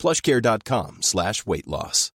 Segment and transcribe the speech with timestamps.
[0.00, 2.10] plushcare.com slash weight loss.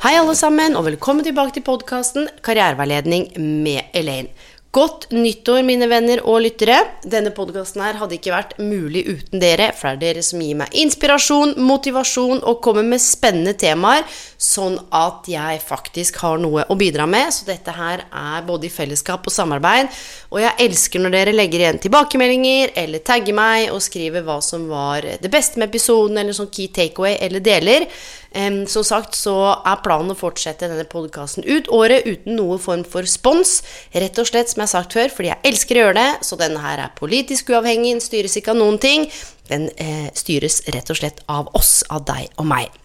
[0.00, 4.32] Hei, alle sammen, og velkommen tilbake til podkasten Karriereveiledning med Elaine.
[4.70, 6.76] Godt nyttår, mine venner og lyttere.
[7.02, 10.60] Denne podkasten her hadde ikke vært mulig uten dere, for det er dere som gir
[10.60, 14.06] meg inspirasjon, motivasjon og kommer med spennende temaer,
[14.40, 17.28] sånn at jeg faktisk har noe å bidra med.
[17.34, 19.90] Så dette her er både i fellesskap og samarbeid.
[20.32, 24.64] Og jeg elsker når dere legger igjen tilbakemeldinger, eller tagger meg og skriver hva som
[24.70, 27.86] var det beste med episoden, eller sånn key takeaway, eller deler.
[28.30, 29.34] Um, som sagt så
[29.66, 33.58] er planen å fortsette denne podkasten ut året uten noen form for spons.
[33.92, 36.10] Rett og slett, som jeg har sagt før, fordi jeg elsker å gjøre det.
[36.24, 39.10] Så denne her er politisk uavhengig, den styres ikke av noen ting.
[39.50, 42.79] Den eh, styres rett og slett av oss, av deg og meg.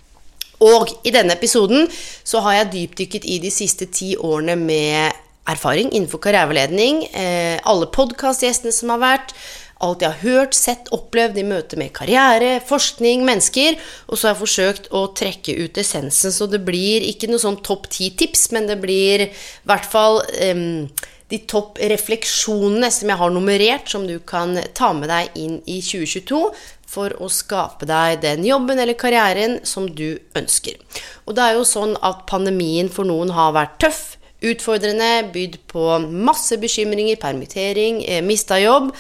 [0.66, 1.86] Og i denne episoden
[2.26, 7.06] så har jeg dypdykket i de siste ti årene med erfaring innenfor karriereveiledning.
[7.14, 9.36] Eh, alle podkastgjestene som har vært
[9.84, 13.76] alt jeg har hørt, sett, opplevd i møte med karriere, forskning, mennesker.
[14.08, 17.60] Og så har jeg forsøkt å trekke ut essensen, så det blir ikke noe sånn
[17.66, 19.32] topp ti-tips, men det blir i
[19.68, 20.88] hvert fall um,
[21.34, 25.82] de topp refleksjonene som jeg har nummerert, som du kan ta med deg inn i
[25.84, 26.42] 2022
[26.96, 30.80] for å skape deg den jobben eller karrieren som du ønsker.
[31.28, 34.04] Og det er jo sånn at pandemien for noen har vært tøff,
[34.46, 38.92] utfordrende, bydd på masse bekymringer, permittering, eh, mista jobb.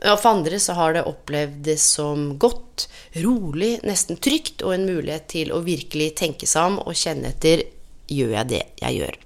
[0.00, 2.86] Og for andre så har det opplevd det som godt,
[3.20, 7.66] rolig, nesten trygt, og en mulighet til å virkelig tenke seg om og kjenne etter
[8.10, 9.18] gjør jeg det jeg gjør.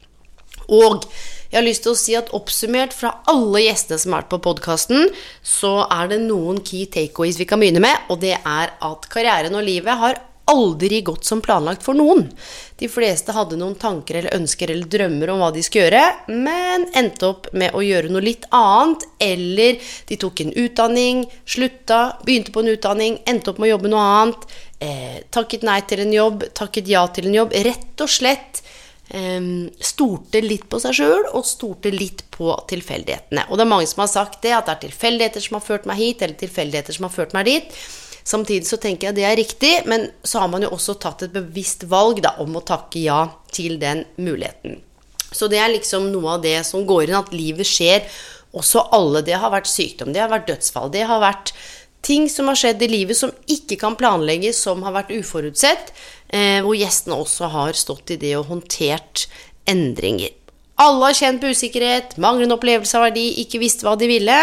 [0.75, 1.04] Og
[1.54, 4.42] jeg har lyst til å si at oppsummert fra alle gjestene som har vært på
[4.42, 5.04] podkasten,
[5.47, 9.54] så er det noen key takeaways vi kan begynne med, og det er at karrieren
[9.54, 10.19] og livet har
[10.50, 12.26] aldri gått som planlagt for noen.
[12.76, 16.03] De fleste hadde noen tanker eller ønsker eller drømmer om hva de skulle gjøre,
[16.34, 19.78] men endte opp med å gjøre noe litt annet, eller
[20.10, 24.10] de tok en utdanning, slutta, begynte på en utdanning, endte opp med å jobbe noe
[24.19, 24.47] annet,
[24.82, 27.54] eh, takket nei til en jobb, takket ja til en jobb.
[27.70, 28.64] Rett og slett
[29.04, 33.44] stolte litt på seg sjøl og stolte litt på tilfeldighetene.
[33.50, 35.84] Og det er mange som har sagt det, at det er tilfeldigheter som har ført
[35.87, 37.76] meg hit, eller tilfeldigheter som har ført meg dit.
[38.25, 41.34] Samtidig så tenker jeg det er riktig, men så har man jo også tatt et
[41.34, 44.81] bevisst valg da, om å takke ja til den muligheten.
[45.34, 48.06] Så det er liksom noe av det som går inn, at livet skjer
[48.54, 49.20] også alle.
[49.26, 51.53] Det har vært sykdom, det har vært dødsfall, det har vært
[52.04, 55.92] ting som har skjedd i livet som ikke kan planlegges, som har vært uforutsett,
[56.28, 59.26] eh, hvor gjestene også har stått i det og håndtert
[59.70, 60.32] endringer.
[60.82, 64.38] Alle har kjent på usikkerhet, manglende opplevelse av verdi, ikke visste hva de ville.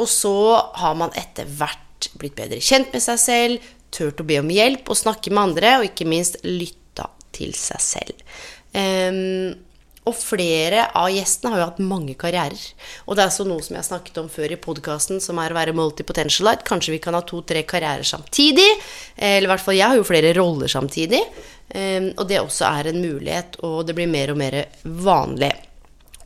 [0.00, 0.34] Og så
[0.80, 4.90] har man etter hvert blitt bedre kjent med seg selv, turt å be om hjelp
[4.90, 8.22] og snakke med andre, og ikke minst lytta til seg selv.
[8.74, 9.56] Um,
[10.10, 12.66] og flere av gjestene har jo hatt mange karrierer.
[13.06, 15.58] Og det er så noe som jeg snakket om før i podkasten, som er å
[15.58, 16.66] være multipotentialite.
[16.68, 18.68] Kanskje vi kan ha to-tre karrierer samtidig.
[19.16, 21.22] Eller i hvert fall jeg har jo flere roller samtidig.
[21.70, 25.52] Um, og det også er en mulighet, og det blir mer og mer vanlig.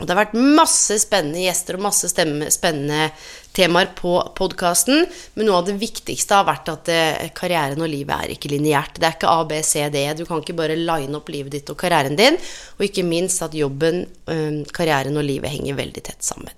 [0.01, 3.13] Og det har vært masse spennende gjester og masse stemme, spennende
[3.55, 5.05] temaer på podkasten.
[5.37, 8.99] Men noe av det viktigste har vært at eh, karrieren og livet er ikke lineært.
[8.99, 10.03] Det er ikke A, B, C, D.
[10.19, 12.41] Du kan ikke bare line opp livet ditt og karrieren din.
[12.75, 16.51] Og ikke minst at jobben, eh, karrieren og livet henger veldig tett sammen.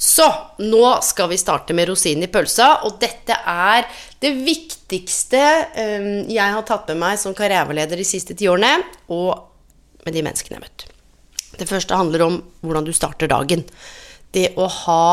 [0.00, 0.28] Så
[0.64, 3.84] nå skal vi starte med rosinen i pølsa, og dette er
[4.20, 5.42] det viktigste
[5.76, 8.78] eh, jeg har tatt med meg som karriereleder de siste ti årene,
[9.12, 10.90] og med de menneskene jeg har møtt.
[11.58, 13.64] Det første handler om hvordan du starter dagen.
[14.30, 15.04] Det å ha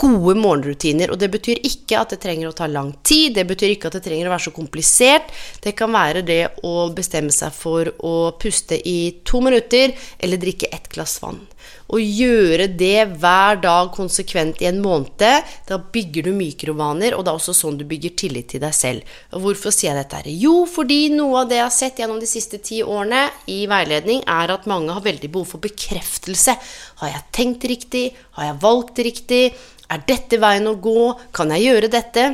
[0.00, 1.12] gode morgenrutiner.
[1.12, 3.98] Og det betyr ikke at det trenger å ta lang tid, det betyr ikke at
[3.98, 5.32] det trenger å være så komplisert.
[5.64, 10.72] Det kan være det å bestemme seg for å puste i to minutter, eller drikke
[10.74, 11.42] ett glass vann.
[11.84, 17.32] Å gjøre det hver dag konsekvent i en måned, da bygger du mikrovaner, og det
[17.32, 19.12] er også sånn du bygger tillit til deg selv.
[19.36, 20.22] Og hvorfor sier jeg dette?
[20.22, 20.30] her?
[20.32, 24.24] Jo, fordi noe av det jeg har sett gjennom de siste ti årene i veiledning,
[24.24, 26.56] er at mange har veldig behov for bekreftelse.
[27.02, 28.06] Har jeg tenkt riktig?
[28.38, 29.44] Har jeg valgt riktig?
[29.92, 31.12] Er dette veien å gå?
[31.36, 32.28] Kan jeg gjøre dette?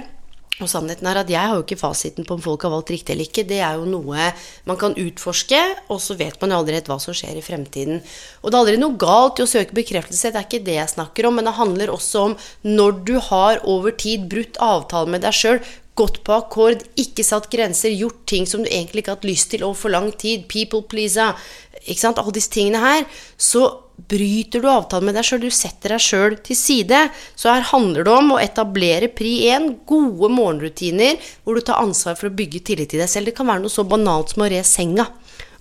[0.60, 3.14] Og sannheten er at jeg har jo ikke fasiten på om folk har valgt riktig
[3.14, 3.46] eller ikke.
[3.48, 4.30] Det er jo noe
[4.68, 8.02] man kan utforske, og så vet man jo aldri helt hva som skjer i fremtiden.
[8.42, 10.94] Og det er aldri noe galt i å søke bekreftelse, det er ikke det jeg
[10.94, 12.36] snakker om, men det handler også om
[12.66, 15.62] når du har over tid brutt avtale med deg sjøl,
[16.00, 19.50] gått på akkord, ikke satt grenser, gjort ting som du egentlig ikke har hatt lyst
[19.52, 21.32] til over for lang tid, people pleasa,
[21.86, 23.06] ikke sant, alle disse tingene her,
[23.40, 23.68] så
[24.10, 27.00] bryter du avtalen med deg sjøl, du setter deg sjøl til side.
[27.38, 32.18] Så her handler det om å etablere pri 1, gode morgenrutiner, hvor du tar ansvar
[32.18, 33.30] for å bygge tillit til deg selv.
[33.30, 35.08] Det kan være noe så banalt som å re senga.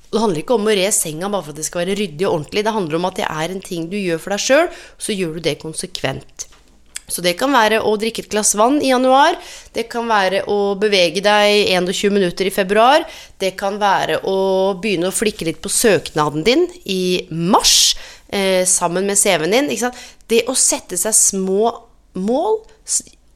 [0.10, 2.40] Det handler ikke om å re senga bare for at det skal være ryddig og
[2.40, 2.66] ordentlig.
[2.66, 5.38] Det handler om at det er en ting du gjør for deg sjøl, så gjør
[5.38, 6.48] du det konsekvent.
[7.10, 9.38] Så det kan være å drikke et glass vann i januar.
[9.76, 13.06] Det kan være å bevege deg 21 minutter i februar.
[13.40, 14.40] Det kan være å
[14.82, 17.96] begynne å flikke litt på søknaden din i mars
[18.28, 19.92] eh, sammen med CV-en din.
[20.30, 21.74] Det å sette seg små
[22.20, 22.62] mål,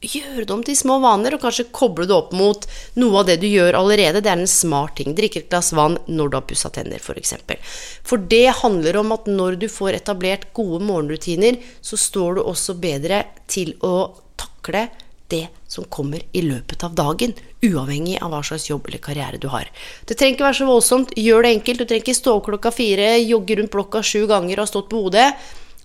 [0.03, 2.65] gjøre det om til små vaner, og kanskje koble det opp mot
[2.99, 4.21] noe av det du gjør allerede.
[4.23, 5.15] Det er en smart ting.
[5.15, 7.07] Drikke et glass vann når du har pussa tenner, f.eks.
[7.07, 7.61] For, eksempel.
[8.03, 12.75] for det handler om at når du får etablert gode morgenrutiner, så står du også
[12.81, 14.87] bedre til å takle
[15.33, 17.33] det som kommer i løpet av dagen,
[17.63, 19.69] uavhengig av hva slags jobb eller karriere du har.
[20.05, 21.15] Det trenger ikke være så voldsomt.
[21.17, 21.81] Gjør det enkelt.
[21.81, 24.91] Du trenger ikke stå opp klokka fire, jogge rundt blokka sju ganger og ha stått
[24.91, 25.31] på hodet.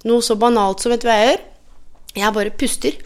[0.08, 1.40] Noe så banalt som du hva jeg?
[2.18, 2.98] Jeg bare puster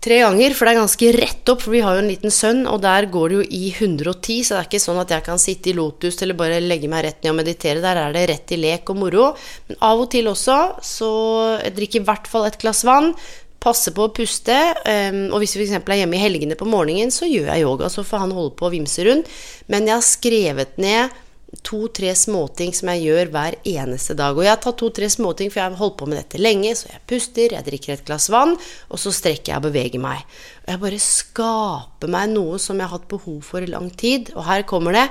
[0.00, 2.62] tre ganger, for det er ganske rett opp, for vi har jo en liten sønn,
[2.70, 5.42] og der går det jo i 110, så det er ikke sånn at jeg kan
[5.42, 7.84] sitte i lotus eller bare legge meg rett ned og meditere.
[7.84, 9.28] Der er det rett i lek og moro.
[9.68, 11.12] Men av og til også, så
[11.60, 13.12] jeg drikker i hvert fall et glass vann.
[13.60, 14.56] Passe på å puste.
[14.88, 15.82] Um, og hvis vi f.eks.
[15.84, 17.90] er hjemme i helgene på morgenen, så gjør jeg yoga.
[17.92, 19.28] Så får han holde på å vimse rundt.
[19.68, 21.18] Men jeg har skrevet ned
[21.66, 24.36] to-tre småting som jeg gjør hver eneste dag.
[24.36, 26.74] Og jeg har tatt to-tre småting, for jeg har holdt på med dette lenge.
[26.78, 28.54] Så jeg puster, jeg drikker et glass vann,
[28.88, 30.22] og så strekker jeg og beveger meg.
[30.64, 34.30] Og jeg bare skaper meg noe som jeg har hatt behov for i lang tid.
[34.36, 35.08] Og her kommer det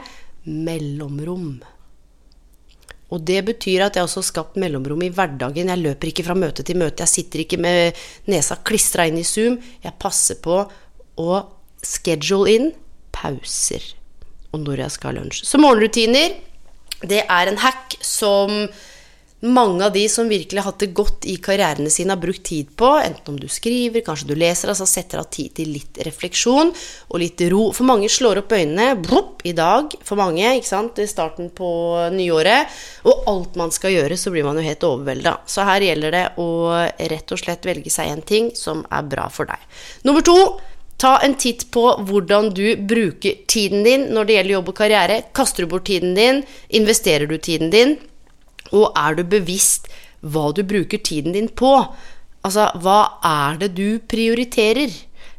[0.48, 1.60] mellomrom.
[3.10, 5.72] Og det betyr at jeg også har skapt mellomrom i hverdagen.
[5.74, 7.04] Jeg løper ikke fra møte til møte.
[7.04, 7.98] Jeg sitter ikke med
[8.30, 9.58] nesa klistra inn i Zoom.
[9.84, 10.62] Jeg passer på
[11.20, 11.40] å
[11.84, 12.70] schedule inn
[13.16, 13.99] pauser.
[14.54, 15.44] Og når jeg skal ha lunsj.
[15.46, 16.38] Så morgenrutiner,
[17.06, 18.56] det er en hack som
[19.40, 22.74] mange av de som virkelig har hatt det godt i karrierene sine, har brukt tid
[22.76, 22.90] på.
[23.00, 26.74] Enten om du skriver, kanskje du leser, altså setter av tid til litt refleksjon
[27.08, 27.70] og litt ro.
[27.76, 31.70] For mange slår opp øynene blup, i dag, for mange, ikke sant, i starten på
[32.12, 32.68] nyåret.
[33.08, 35.38] Og alt man skal gjøre, så blir man jo helt overvelda.
[35.48, 36.50] Så her gjelder det å
[37.14, 39.64] rett og slett velge seg en ting som er bra for deg.
[40.04, 40.36] Nummer to
[41.00, 45.22] Ta en titt på hvordan du bruker tiden din når det gjelder jobb og karriere.
[45.36, 46.44] Kaster du bort tiden din?
[46.76, 47.96] Investerer du tiden din?
[48.76, 49.88] Og er du bevisst
[50.20, 51.72] hva du bruker tiden din på?
[52.44, 54.92] Altså, hva er det du prioriterer?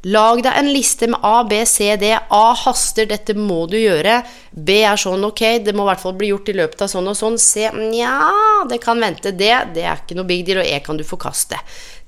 [0.09, 2.15] Lag deg en liste med A, B, C, D.
[2.17, 4.23] A haster, dette må du gjøre.
[4.51, 7.11] B er sånn, ok, det må i hvert fall bli gjort i løpet av sånn
[7.11, 7.37] og sånn.
[7.37, 8.15] C, nja,
[8.71, 9.35] det kan vente.
[9.37, 11.59] D, det er ikke noe big deal, og E kan du forkaste.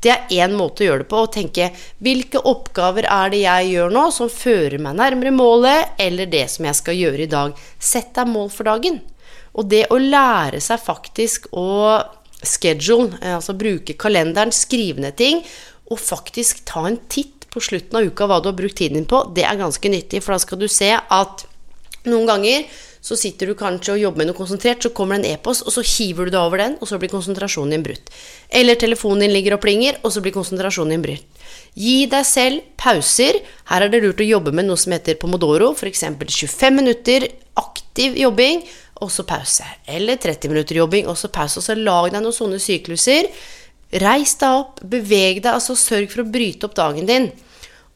[0.03, 1.69] Det er én måte å gjøre det på, å tenke
[2.03, 6.71] hvilke oppgaver er det jeg gjør nå som fører meg nærmere målet, eller det som
[6.71, 7.61] jeg skal gjøre i dag.
[7.77, 9.03] Sett deg mål for dagen.
[9.53, 12.01] Og det å lære seg faktisk å
[12.41, 15.45] schedule, eh, altså bruke kalenderen, skrive ned ting,
[15.93, 19.09] og faktisk ta en titt på slutten av uka hva du har brukt tiden din
[19.09, 21.45] på, det er ganske nyttig, for da skal du se at
[22.09, 22.65] noen ganger
[23.03, 25.75] så sitter du kanskje og jobber med noe konsentrert, så kommer det en e-post, og
[25.75, 28.13] så hiver du deg over den, og så blir konsentrasjonen din brutt.
[28.47, 31.49] Eller telefonen din ligger og plinger, og så blir konsentrasjonen din brutt.
[31.75, 33.41] Gi deg selv pauser.
[33.73, 36.05] Her er det lurt å jobbe med noe som heter pomodoro, f.eks.
[36.15, 37.27] 25 minutter
[37.59, 38.63] aktiv jobbing,
[39.03, 39.67] og så pause.
[39.91, 41.59] Eller 30 minutter jobbing, og så pause.
[41.59, 43.27] Og så lag deg noen sånne sykluser.
[43.93, 47.29] Reis deg opp, beveg deg, altså sørg for å bryte opp dagen din.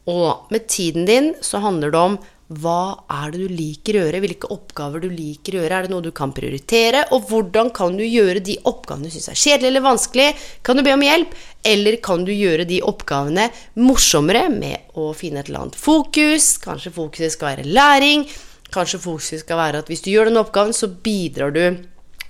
[0.07, 4.21] Og med tiden din så handler det om hva er det du liker å gjøre?
[4.23, 5.79] Hvilke oppgaver du liker å gjøre?
[5.81, 7.01] Er det noe du kan prioritere?
[7.11, 10.27] Og hvordan kan du gjøre de oppgavene du syns er kjedelige eller vanskelig?
[10.63, 11.35] Kan du be om hjelp?
[11.67, 13.49] Eller kan du gjøre de oppgavene
[13.83, 16.53] morsommere med å finne et eller annet fokus?
[16.63, 18.23] Kanskje fokuset skal være læring?
[18.71, 21.65] Kanskje fokuset skal være at hvis du gjør den oppgaven, så bidrar du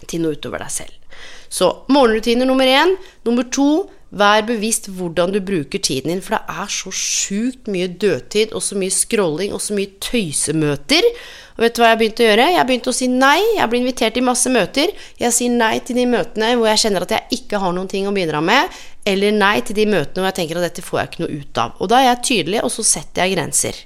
[0.10, 0.97] til noe utover deg selv.
[1.50, 2.96] Så morgenrutiner nummer én.
[3.28, 7.90] Nummer to Vær bevisst hvordan du bruker tiden din, for det er så sjukt mye
[7.92, 11.10] dødtid og så mye scrolling og så mye tøysemøter.
[11.58, 12.46] Og vet du hva jeg har begynt å gjøre?
[12.54, 13.42] Jeg har begynt å si nei.
[13.58, 14.94] Jeg blir invitert i masse møter.
[15.20, 18.08] Jeg sier nei til de møtene hvor jeg kjenner at jeg ikke har noen ting
[18.08, 21.12] å bidra med, eller nei til de møtene hvor jeg tenker at dette får jeg
[21.12, 21.76] ikke noe ut av.
[21.82, 23.84] Og da er jeg tydelig, og så setter jeg grenser.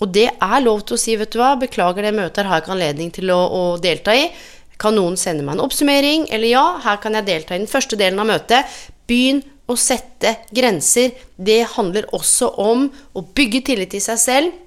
[0.00, 2.58] Og det er lov til å si, vet du hva, beklager det møtet her har
[2.58, 4.30] jeg ikke anledning til å, å delta i.
[4.80, 6.28] Kan noen sende meg en oppsummering?
[6.34, 8.76] Eller ja, her kan jeg delta i den første delen av møtet.
[9.08, 14.60] Begynn å sette grenser, det handler også om å bygge tillit til seg selv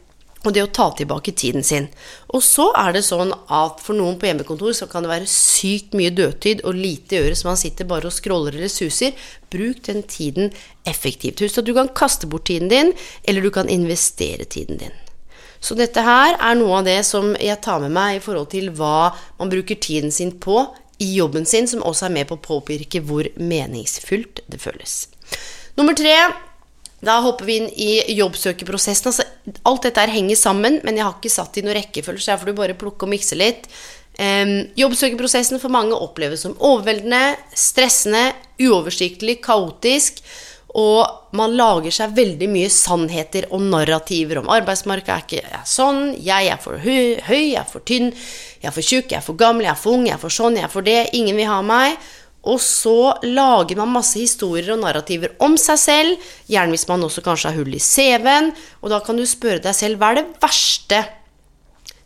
[0.46, 1.88] og det å ta tilbake tiden sin.
[2.32, 5.98] Og så er det sånn at for noen på hjemmekontor så kan det være sykt
[5.98, 9.18] mye dødtid og lite gjøre, så man sitter bare og scroller eller suser.
[9.52, 10.54] Bruk den tiden
[10.88, 11.44] effektivt.
[11.44, 12.94] Husk at du kan kaste bort tiden din,
[13.28, 14.96] eller du kan investere tiden din.
[15.60, 18.70] Så dette her er noe av det som jeg tar med meg i forhold til
[18.78, 20.66] hva man bruker tiden sin på
[21.04, 25.06] i jobben sin, som også er med på å påvirke hvor meningsfullt det føles.
[25.78, 26.16] Nummer tre
[27.06, 29.12] da hopper vi inn i jobbsøkerprosessen.
[29.12, 29.26] Altså,
[29.70, 32.42] alt dette her henger sammen, men jeg har ikke satt i noen rekkefølge, så her
[32.42, 33.70] får du bare plukke og mikse litt.
[34.18, 40.24] Um, jobbsøkerprosessen for mange oppleves som overveldende, stressende, uoversiktlig, kaotisk.
[40.78, 45.16] Og man lager seg veldig mye sannheter og narrativer om arbeidsmarkedet.
[45.16, 48.12] Er ikke er sånn, jeg er for høy, jeg er for tynn,
[48.62, 50.38] jeg er for tjukk, jeg er for gammel, jeg er for ung, jeg er for
[50.38, 51.98] sånn, jeg er for det, ingen vil ha meg.
[52.48, 57.26] Og så lager man masse historier og narrativer om seg selv, gjerne hvis man også
[57.26, 58.54] kanskje har hull i CV-en,
[58.84, 61.02] og da kan du spørre deg selv hva er det verste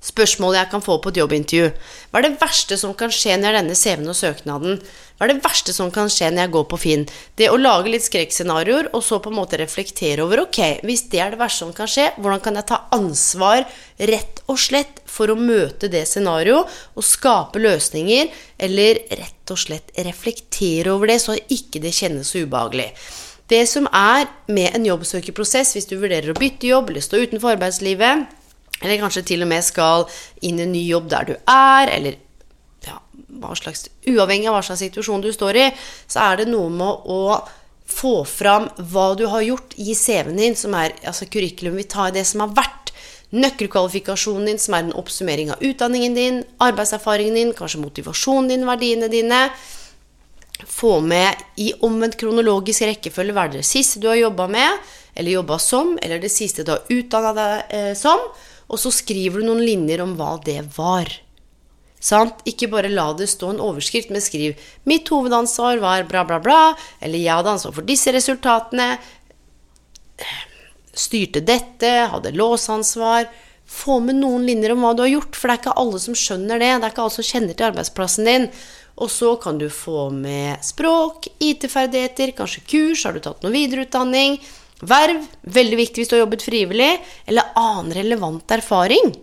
[0.01, 1.69] spørsmålet jeg kan få på et jobbintervju?
[2.09, 4.81] Hva er det verste som kan skje når jeg denne CV-en og søknaden?
[5.17, 7.05] Hva er det verste som kan skje når jeg går på Finn?
[7.37, 11.21] Det å lage litt skrekkscenarioer, og så på en måte reflektere over Ok, hvis det
[11.21, 13.67] er det verste som kan skje, hvordan kan jeg ta ansvar
[14.11, 19.93] rett og slett for å møte det scenarioet og skape løsninger, eller rett og slett
[20.01, 22.89] reflektere over det, så ikke det kjennes så ubehagelig.
[23.51, 27.57] Det som er med en jobbsøkerprosess, hvis du vurderer å bytte jobb eller stå utenfor
[27.57, 28.29] arbeidslivet,
[28.81, 30.05] eller kanskje til og med skal
[30.41, 32.17] inn i en ny jobb der du er, eller
[32.87, 32.97] ja,
[33.57, 35.65] slags Uavhengig av hva slags situasjon du står i,
[36.09, 37.21] så er det noe med å
[37.91, 41.79] få fram hva du har gjort i CV-en din, som er altså curriculum.
[41.89, 42.77] Tar det som har vært.
[43.31, 49.07] Nøkkelkvalifikasjonen din, som er en oppsummering av utdanningen din, arbeidserfaringen din, kanskje motivasjonen din, verdiene
[49.11, 49.45] dine.
[50.67, 55.37] Få med i omvendt kronologisk rekkefølge hva er det siste du har jobba med, eller
[55.37, 58.19] jobba som, eller det siste du har utdanna deg eh, som
[58.71, 61.11] og så skriver du noen linjer om hva det var.
[62.01, 62.39] Sant?
[62.49, 66.75] Ikke bare la det stå en overskrift, men skriv 'Mitt hovedansvar var bla, bla, bla',
[66.99, 68.97] eller 'Jeg hadde ansvar for disse resultatene',
[70.93, 73.29] 'Styrte dette', 'Hadde låsansvar'.
[73.67, 76.13] Få med noen linjer om hva du har gjort, for det er ikke alle som
[76.13, 76.71] skjønner det.
[76.75, 78.49] Det er ikke alle som kjenner til arbeidsplassen din.
[78.97, 84.41] Og så kan du få med språk, IT-ferdigheter, kanskje kurs, har du tatt noe videreutdanning,
[84.81, 86.93] Verv, veldig viktig hvis du har jobbet frivillig,
[87.29, 89.13] eller annen relevant erfaring.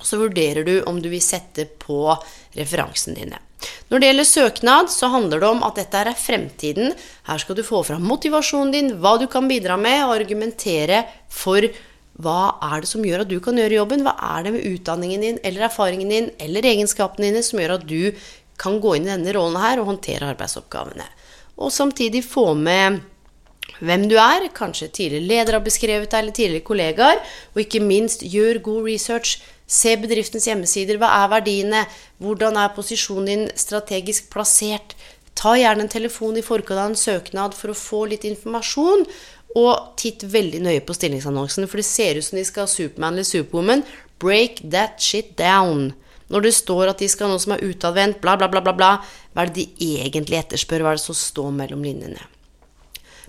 [0.00, 2.14] Så vurderer du om du vil sette på
[2.56, 3.42] referansene dine.
[3.90, 6.94] Når det gjelder søknad, så handler det om at dette er fremtiden.
[7.26, 11.02] Her skal du få fram motivasjonen din, hva du kan bidra med, og argumentere
[11.32, 11.66] for
[12.18, 14.02] hva er det som gjør at du kan gjøre jobben?
[14.06, 17.86] Hva er det med utdanningen din eller erfaringen din eller egenskapene dine som gjør at
[17.86, 18.10] du
[18.58, 21.06] kan gå inn i denne rollen her og håndtere arbeidsoppgavene?
[21.62, 22.98] Og samtidig få med
[23.84, 27.22] hvem du er, kanskje tidligere leder har beskrevet deg, eller tidligere kollegaer,
[27.54, 29.38] og ikke minst gjør god research.
[29.68, 30.96] Se bedriftens hjemmesider.
[30.96, 31.84] Hva er verdiene?
[32.24, 34.96] Hvordan er posisjonen din strategisk plassert?
[35.38, 39.04] Ta gjerne en telefon i forkant av en søknad for å få litt informasjon.
[39.58, 43.16] Og titt veldig nøye på stillingsannonsene, for det ser ut som de skal ha Superman
[43.16, 43.84] eller Superwoman.
[44.20, 45.92] Break that shit down.
[46.28, 48.74] Når det står at de skal ha noe som er utadvendt, bla, bla, bla, bla,
[48.76, 48.90] bla,
[49.32, 50.84] hva er det de egentlig etterspør?
[50.84, 52.20] Hva er det som står mellom linjene?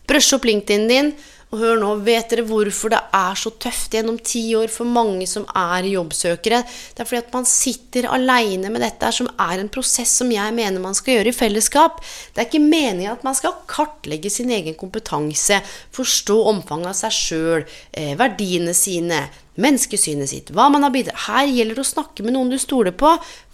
[0.09, 1.13] Brush opp LinkedIn din.
[1.49, 5.25] Og hør nå, vet dere hvorfor det er så tøft gjennom ti år for mange
[5.25, 6.59] som er jobbsøkere?
[6.93, 10.53] Det er fordi at man sitter aleine med dette, som er en prosess som jeg
[10.53, 12.03] mener man skal gjøre i fellesskap.
[12.35, 15.57] Det er ikke meningen at man skal kartlegge sin egen kompetanse,
[15.97, 19.25] forstå omfanget av seg sjøl, eh, verdiene sine,
[19.59, 22.93] menneskesynet sitt, hva man har bidratt Her gjelder det å snakke med noen du stoler
[22.95, 23.09] på.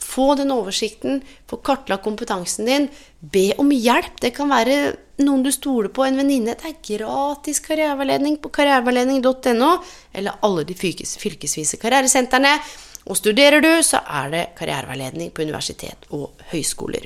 [0.06, 2.88] Få den oversikten, få kartlagt kompetansen din.
[3.20, 4.20] Be om hjelp.
[4.22, 4.78] Det kan være
[5.26, 6.56] noen du stoler på, en venninne.
[6.60, 9.72] Det er gratis karriereveiledning på karriereveiledning.no,
[10.14, 12.58] eller alle de fylkesvise karrieresentrene.
[13.06, 17.06] Og studerer du, så er det karriereveiledning på universitet og høyskoler.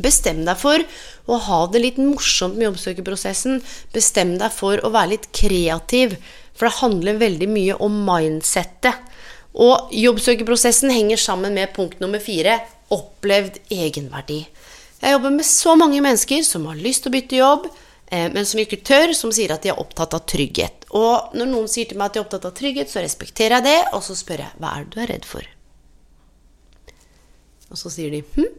[0.00, 0.82] Bestem deg for
[1.30, 3.60] å ha det litt morsomt med jobbsøkerprosessen.
[3.94, 6.16] Bestem deg for å være litt kreativ.
[6.54, 9.09] For det handler veldig mye om mindsettet.
[9.54, 12.60] Og jobbsøkerprosessen henger sammen med punkt nummer fire
[12.94, 14.44] opplevd egenverdi.
[15.00, 17.68] Jeg jobber med så mange mennesker som har lyst til å bytte jobb,
[18.12, 20.86] eh, men som ikke tør, som sier at de er opptatt av trygghet.
[20.90, 23.68] Og når noen sier til meg at de er opptatt av trygghet, så respekterer jeg
[23.70, 25.46] det, og så spør jeg hva er det du er redd for?
[27.70, 28.50] Og så sier de hm,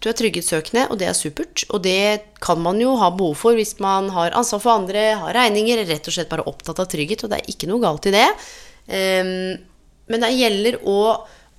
[0.00, 1.66] du er trygghetssøkende, og det er supert.
[1.68, 5.36] Og det kan man jo ha behov for hvis man har ansvar for andre, har
[5.36, 8.14] regninger, rett og slett bare opptatt av trygghet, og det er ikke noe galt i
[8.14, 8.28] det.
[8.90, 9.60] Um,
[10.10, 11.00] men det gjelder å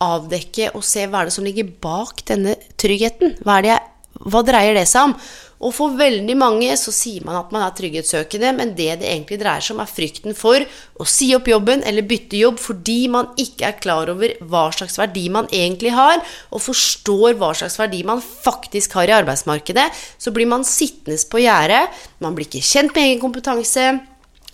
[0.02, 3.38] avdekke og se hva er det som ligger bak denne tryggheten.
[3.46, 3.80] Hva, jeg,
[4.28, 5.16] hva dreier det seg om?
[5.62, 9.38] Og for veldig mange så sier man at man er trygghetssøkende, men det det egentlig
[9.44, 10.66] dreier seg om, er frykten for
[10.98, 14.98] å si opp jobben eller bytte jobb fordi man ikke er klar over hva slags
[14.98, 16.18] verdi man egentlig har,
[16.50, 19.86] og forstår hva slags verdi man faktisk har i arbeidsmarkedet.
[20.18, 23.92] Så blir man sittende på gjerdet, man blir ikke kjent med egen kompetanse,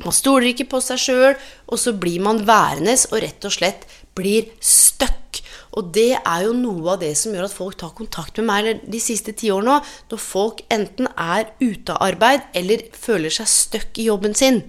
[0.05, 1.37] man stoler ikke på seg sjøl,
[1.67, 3.87] og så blir man værende og rett og slett
[4.17, 5.41] blir stuck.
[5.77, 8.85] Og det er jo noe av det som gjør at folk tar kontakt med meg
[8.89, 9.91] de siste ti årene òg.
[10.09, 14.63] når folk enten er ute av arbeid eller føler seg stuck i jobben sin.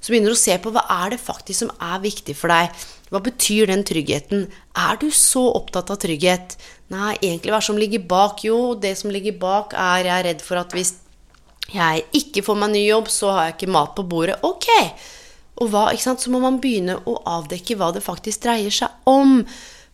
[0.00, 2.72] Så begynner du å se på hva er det faktisk som er viktig for deg.
[3.12, 4.48] Hva betyr den tryggheten?
[4.74, 6.56] Er du så opptatt av trygghet?
[6.88, 8.44] Nei, egentlig hva som ligger bak?
[8.44, 10.96] Jo, det som ligger bak, er jeg er redd for at hvis
[11.72, 14.40] jeg ikke får meg ny jobb, så har jeg ikke mat på bordet.
[14.44, 14.68] Ok!
[15.62, 16.22] Og hva, ikke sant?
[16.24, 19.42] Så må man begynne å avdekke hva det faktisk dreier seg om.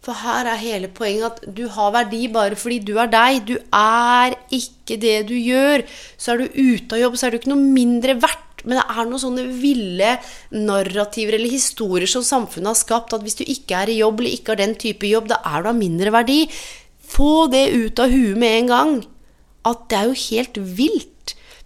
[0.01, 3.43] For her er hele poenget at du har verdi bare fordi du er deg.
[3.51, 5.85] Du er ikke det du gjør.
[6.17, 8.65] Så er du ute av jobb, så er du ikke noe mindre verdt.
[8.65, 10.09] Men det er noen sånne ville
[10.53, 14.37] narrativer eller historier som samfunnet har skapt, at hvis du ikke er i jobb eller
[14.37, 16.43] ikke har den type jobb, da er du av mindre verdi.
[17.11, 18.93] Få det ut av huet med en gang.
[19.69, 21.20] At det er jo helt vilt.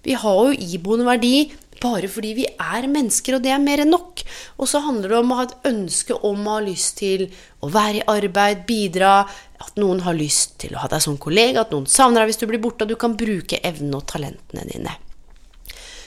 [0.04, 1.36] Vi har jo iboende verdi
[1.84, 4.22] bare fordi vi er mennesker, og det er mer enn nok.
[4.60, 7.26] Og så handler det om å ha et ønske om å ha lyst til
[7.64, 9.16] å være i arbeid, bidra,
[9.60, 12.40] at noen har lyst til å ha deg som kollega, at noen savner deg hvis
[12.42, 14.94] du blir borte, og du kan bruke evnene og talentene dine.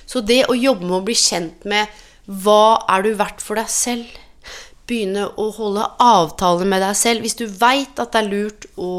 [0.07, 1.91] Så det å jobbe med å bli kjent med
[2.27, 4.07] hva er du verdt for deg selv?
[4.87, 7.23] Begynne å holde avtaler med deg selv.
[7.23, 8.91] Hvis du veit at det er lurt å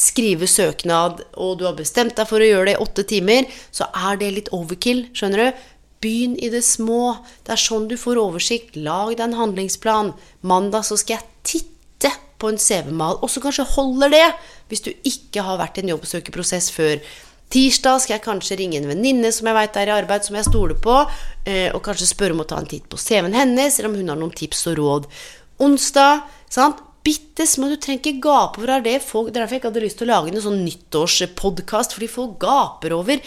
[0.00, 3.90] skrive søknad, og du har bestemt deg for å gjøre det i åtte timer, så
[3.92, 5.06] er det litt overkill.
[5.16, 5.64] Skjønner du?
[6.00, 7.18] Begynn i det små.
[7.44, 8.78] Det er sånn du får oversikt.
[8.80, 10.14] Lag deg en handlingsplan.
[10.40, 14.28] Mandag så skal jeg titte på en CV-mal, og så kanskje holder det
[14.70, 17.02] hvis du ikke har vært i en jobbsøkerprosess før.
[17.50, 20.46] Tirsdag skal jeg kanskje ringe en venninne som jeg vet er i arbeid, som jeg
[20.46, 21.00] stoler på,
[21.50, 24.12] eh, og kanskje spørre om å ta en titt på CV-en hennes, eller om hun
[24.12, 25.08] har noen tips og råd.
[25.66, 26.78] Onsdag, sant?
[27.06, 27.70] Bitte små.
[27.70, 28.98] Du trenger ikke gape over det.
[29.04, 32.36] Folk, er derfor jeg ikke hadde lyst til å lage en sånn nyttårspodkast, fordi folk
[32.42, 33.22] gaper over.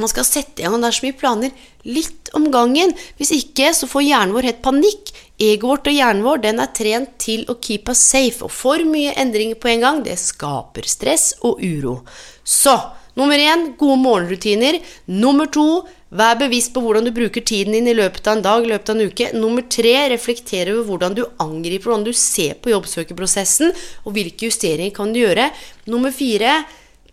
[0.00, 1.52] Man skal sette i gang, det er så mye planer.
[1.86, 2.94] Litt om gangen.
[3.18, 5.12] Hvis ikke, så får hjernen vår helt panikk.
[5.38, 8.42] Egoet vårt og hjernen vår den er trent til å keep us safe.
[8.42, 12.00] Og for mye endringer på en gang, det skaper stress og uro.
[12.42, 12.74] Så
[13.18, 14.80] nummer én gode morgenrutiner.
[15.06, 18.66] Nummer to Vær bevisst på hvordan du bruker tiden din i løpet av en dag,
[18.70, 19.26] løpet av en uke.
[19.34, 23.74] Nummer tre, reflektere over hvordan du angriper, hvordan du ser på jobbsøkerprosessen,
[24.06, 25.48] og hvilke justeringer kan du gjøre.
[25.90, 26.60] Nummer fire,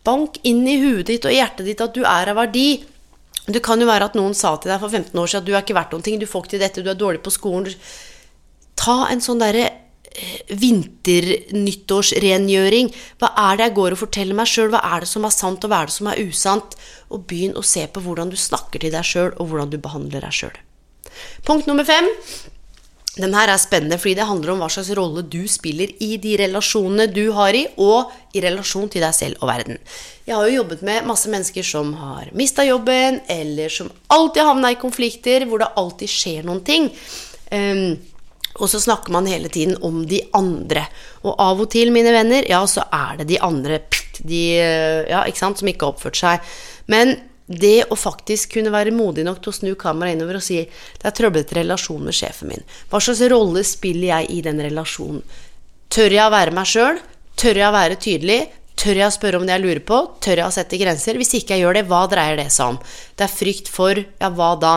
[0.06, 2.84] bank inn i huet ditt og hjertet ditt at du er av verdi.
[3.50, 5.54] Det kan jo være at noen sa til deg for 15 år siden at du
[5.56, 7.74] er ikke verdt noen ting, du får ikke til dette, du er dårlig på skolen.
[8.78, 9.66] Ta en sånn derre
[10.62, 12.88] vinternyttårsrengjøring.
[13.22, 14.72] Hva er det jeg går og forteller meg sjøl?
[14.74, 16.70] Hva er det som er sant, og hva er det som er usant?
[17.12, 20.22] Og begynn å se på hvordan du snakker til deg sjøl, og hvordan du behandler
[20.26, 20.58] deg sjøl.
[21.48, 22.08] Punkt nummer fem.
[23.20, 26.38] Den her er spennende fordi det handler om hva slags rolle du spiller i de
[26.40, 29.82] relasjonene du har i, og i relasjon til deg selv og verden.
[30.24, 34.72] Jeg har jo jobbet med masse mennesker som har mista jobben, eller som alltid havna
[34.72, 36.88] i konflikter hvor det alltid skjer noen ting.
[37.52, 38.00] Um,
[38.60, 40.86] og så snakker man hele tiden om de andre.
[41.24, 43.82] Og av og til, mine venner, ja, så er det de andre
[44.22, 44.46] de,
[45.10, 46.56] ja, ikke sant, som ikke har oppført seg.
[46.92, 47.16] Men
[47.52, 51.08] det å faktisk kunne være modig nok til å snu kameraet innover og si det
[51.08, 52.66] er trøblete relasjon med sjefen min.
[52.92, 55.24] Hva slags rolle spiller jeg i den relasjonen?
[55.92, 57.02] Tør jeg å være meg sjøl?
[57.40, 58.40] Tør jeg å være tydelig?
[58.80, 60.00] Tør jeg å spørre om det jeg lurer på?
[60.24, 61.20] Tør jeg å sette grenser?
[61.20, 62.80] Hvis ikke jeg gjør det, hva dreier det seg om?
[63.18, 64.76] Det er frykt for Ja, hva da?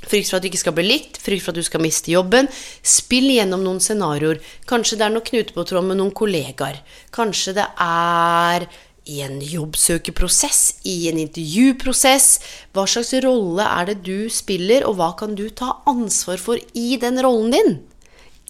[0.00, 2.48] Frykt for at du ikke skal bli likt, frykt for at du skal miste jobben.
[2.82, 4.40] Spill gjennom noen scenarioer.
[4.70, 6.80] Kanskje det er noe knutepåtråd med noen kollegaer.
[7.14, 8.66] Kanskje det er
[9.10, 12.32] i en jobbsøkerprosess, i en intervjuprosess.
[12.74, 16.96] Hva slags rolle er det du spiller, og hva kan du ta ansvar for i
[17.00, 17.78] den rollen din?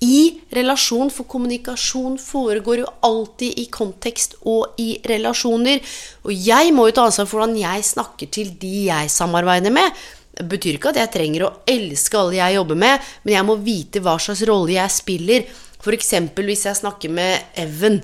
[0.00, 5.82] I relasjon, for kommunikasjon foregår jo alltid i kontekst og i relasjoner.
[6.24, 9.92] Og jeg må jo ta ansvar for hvordan jeg snakker til de jeg samarbeider med.
[10.40, 13.59] Det betyr ikke at jeg trenger å elske alle jeg jobber med, men jeg må
[13.61, 15.44] vite hva slags rolle jeg spiller.
[15.81, 16.14] F.eks.
[16.37, 18.00] hvis jeg snakker med Evan.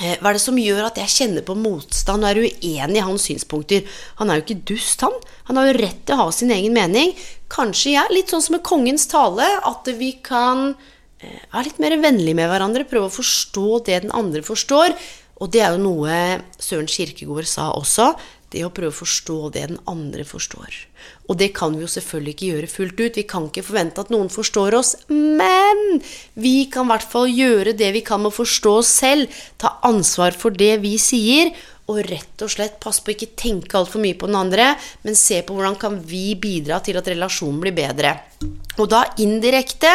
[0.00, 3.04] Eh, hva er det som gjør at jeg kjenner på motstand og er uenig i
[3.04, 3.84] hans synspunkter?
[4.20, 5.16] Han er jo ikke dust, han.
[5.50, 7.12] Han har jo rett til å ha sin egen mening.
[7.52, 10.70] Kanskje jeg, litt sånn som med kongens tale, at vi kan
[11.20, 14.96] eh, være litt mer vennlige med hverandre, prøve å forstå det den andre forstår.
[15.42, 16.16] Og det er jo noe
[16.62, 18.12] Søren Kirkegård sa også
[18.52, 20.76] det å prøve å forstå det den andre forstår.
[21.32, 23.16] Og det kan vi jo selvfølgelig ikke gjøre fullt ut.
[23.16, 26.02] Vi kan ikke forvente at noen forstår oss, men
[26.36, 29.78] vi kan i hvert fall gjøre det vi kan med å forstå oss selv, ta
[29.88, 31.54] ansvar for det vi sier,
[31.90, 34.68] og rett og slett pass på å ikke tenke altfor mye på den andre,
[35.02, 38.14] men se på hvordan kan vi bidra til at relasjonen blir bedre.
[38.78, 39.90] Og da indirekte,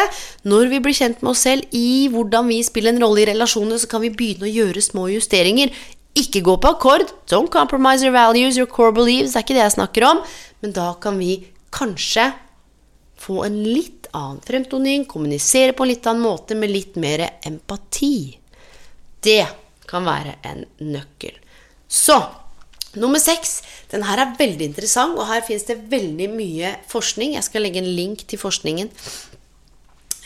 [0.48, 3.80] når vi blir kjent med oss selv i hvordan vi spiller en rolle i relasjoner,
[3.80, 5.72] så kan vi begynne å gjøre små justeringer.
[6.18, 7.08] Ikke gå på akkord.
[7.30, 9.32] Don't compromise your values, your core beliefs.
[9.32, 10.22] Det er ikke det jeg snakker om.
[10.60, 11.40] Men da kan vi
[11.74, 12.30] kanskje
[13.18, 18.38] få en litt annen fremtoning, kommunisere på en litt annen måte med litt mer empati.
[19.20, 19.44] Det
[19.88, 21.34] kan være en nøkkel.
[21.88, 22.18] Så
[22.98, 23.60] nummer seks.
[23.92, 27.34] Den her er veldig interessant, og her fins det veldig mye forskning.
[27.36, 28.90] Jeg skal legge en link til forskningen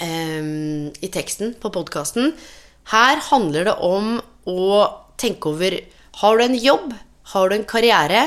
[0.03, 2.33] um, i teksten på podkasten.
[2.93, 4.17] Her handler det om
[4.51, 4.63] å
[5.21, 5.79] tenke over
[6.21, 6.91] Har du en jobb?
[7.33, 8.27] Har du en karriere?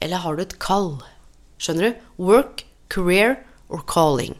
[0.00, 0.94] Eller har du et kall?
[1.58, 2.04] Skjønner du?
[2.30, 3.38] Work, career
[3.68, 4.36] or calling.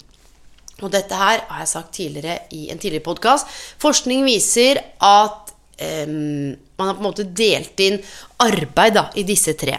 [0.83, 3.51] Og dette her har jeg sagt tidligere i en tidligere podkast.
[3.83, 5.55] Forskning viser at
[6.07, 8.01] um, man har på en måte delt inn
[8.43, 9.77] arbeid da, i disse tre.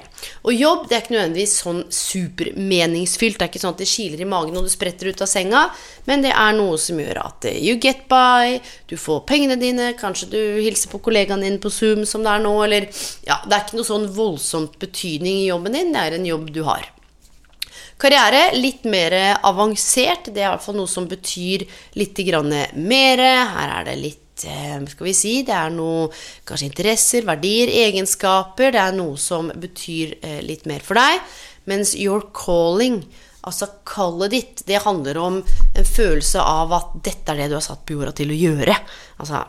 [0.47, 3.35] Og jobb det er ikke nødvendigvis sånn supermeningsfylt.
[3.35, 5.65] Det er ikke sånn at det kiler i magen og du spretter ut av senga,
[6.07, 9.91] men det er noe som gjør at eh, you get by, du får pengene dine,
[9.99, 12.87] kanskje du hilser på kollegaen din på Zoom som det er nå, eller
[13.27, 16.53] Ja, det er ikke noe sånn voldsomt betydning i jobben din, det er en jobb
[16.55, 16.94] du har.
[18.01, 19.13] Karriere litt mer
[19.45, 20.27] avansert.
[20.27, 21.63] Det er i hvert fall noe som betyr
[21.95, 22.19] litt
[22.75, 23.23] mer.
[23.55, 26.09] Her er det litt Eh, skal vi si, det er noe
[26.47, 28.73] kanskje interesser, verdier, egenskaper.
[28.75, 31.21] Det er noe som betyr eh, litt mer for deg.
[31.71, 32.99] Mens your calling,
[33.47, 37.65] altså kallet ditt, det handler om en følelse av at dette er det du har
[37.65, 38.75] satt på jorda til å gjøre.
[39.23, 39.45] Altså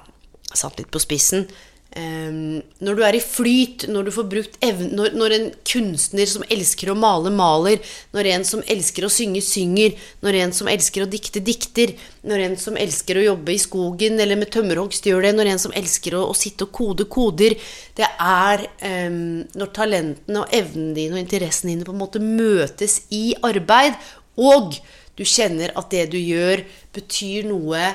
[0.56, 1.48] satt litt på spissen.
[1.96, 6.28] Um, når du er i flyt, når du får brukt evne når, når, en kunstner
[6.28, 7.80] som elsker å male, maler,
[8.12, 11.94] når en som elsker å synge, synger, når en som elsker å dikte, dikter,
[12.28, 15.64] når en som elsker å jobbe i skogen eller med tømmerhogst, gjør det, når en
[15.64, 17.56] som elsker å, å sitte og kode koder
[17.96, 18.66] Det er
[19.08, 23.96] um, når talentene og evnene dine og interessene dine på en måte møtes i arbeid,
[24.36, 24.76] og
[25.16, 27.94] du kjenner at det du gjør, betyr noe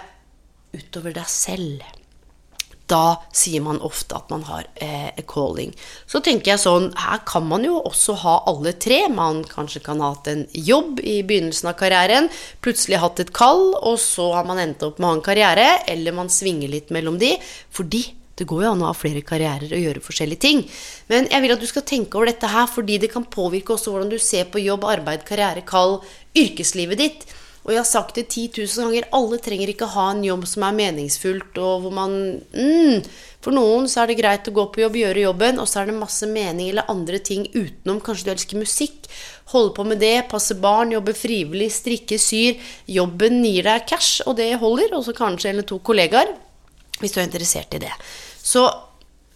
[0.73, 2.00] utover deg selv
[2.91, 5.73] da sier man ofte at man har eh, calling.
[6.10, 9.04] Så tenker jeg sånn, her kan man jo også ha alle tre.
[9.12, 12.32] Man kanskje kan ha hatt en jobb i begynnelsen av karrieren,
[12.63, 15.69] plutselig hatt et kall, og så har man endt opp med å ha en karriere,
[15.91, 17.36] eller man svinger litt mellom de.
[17.71, 18.04] Fordi
[18.39, 20.63] det går jo an å ha flere karrierer og gjøre forskjellige ting.
[21.12, 23.93] Men jeg vil at du skal tenke over dette her, fordi det kan påvirke også
[23.93, 25.99] hvordan du ser på jobb, arbeid, karriere, kall,
[26.38, 27.27] yrkeslivet ditt.
[27.62, 30.63] Og jeg har sagt det 10 000 ganger, alle trenger ikke ha en jobb som
[30.65, 32.15] er meningsfullt, og hvor man
[32.56, 33.10] mm,
[33.41, 35.89] For noen så er det greit å gå på jobb, gjøre jobben, og så er
[35.89, 38.02] det masse mening eller andre ting utenom.
[38.06, 39.10] Kanskje du elsker musikk,
[39.54, 42.62] holde på med det, passe barn, jobbe frivillig, strikke, syr.
[42.89, 44.93] Jobben gir deg cash, og det holder.
[44.97, 46.34] Og så kanskje en eller to kollegaer,
[47.02, 47.93] hvis du er interessert i det.
[48.41, 48.67] Så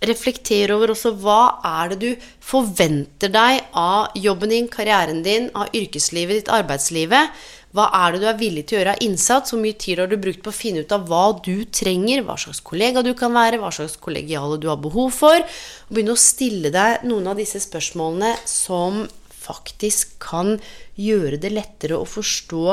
[0.05, 5.73] reflekter over også hva er det du forventer deg av jobben din, karrieren din, av
[5.73, 7.33] yrkeslivet ditt, arbeidslivet.
[7.75, 9.51] Hva er det du er villig til å gjøre av innsats?
[9.51, 12.21] Hvor mye tid har du brukt på å finne ut av hva du trenger?
[12.23, 13.59] Hva slags kollega du kan være?
[13.59, 15.43] Hva slags kollegiale du har behov for?
[15.43, 19.03] Og begynne å stille deg noen av disse spørsmålene som
[19.45, 20.55] faktisk kan
[20.95, 22.63] gjøre det lettere å forstå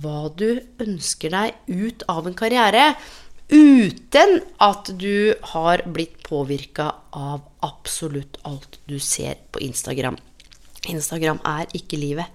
[0.00, 2.94] hva du ønsker deg ut av en karriere.
[3.52, 10.16] Uten at du har blitt påvirka av absolutt alt du ser på Instagram.
[10.88, 12.28] Instagram er ikke livet.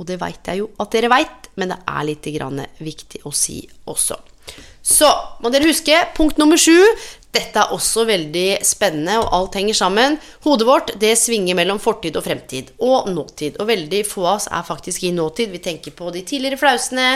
[0.00, 2.28] Og det veit jeg jo at dere veit, men det er litt
[2.80, 4.16] viktig å si også.
[4.82, 5.08] Så
[5.42, 6.78] må dere huske punkt nummer sju.
[7.32, 10.18] Dette er også veldig spennende, og alt henger sammen.
[10.44, 13.56] Hodet vårt det svinger mellom fortid og fremtid og nåtid.
[13.56, 15.48] Og veldig få av oss er faktisk i nåtid.
[15.54, 17.06] Vi tenker på de tidligere flausene,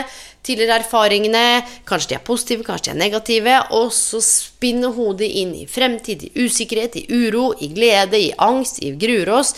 [0.41, 1.43] tidligere erfaringene.
[1.85, 3.59] Kanskje de er positive, kanskje de er negative.
[3.77, 8.81] Og så spinner hodet inn i fremtid, i usikkerhet, i uro, i glede, i angst,
[8.81, 9.53] i gruer oss.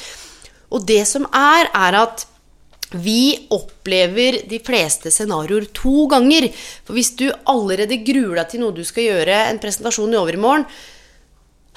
[0.76, 2.28] Og det som er, er at
[2.98, 6.50] vi opplever de fleste scenarioer to ganger.
[6.88, 10.66] For hvis du allerede gruer deg til noe du skal gjøre, en presentasjon i overmorgen,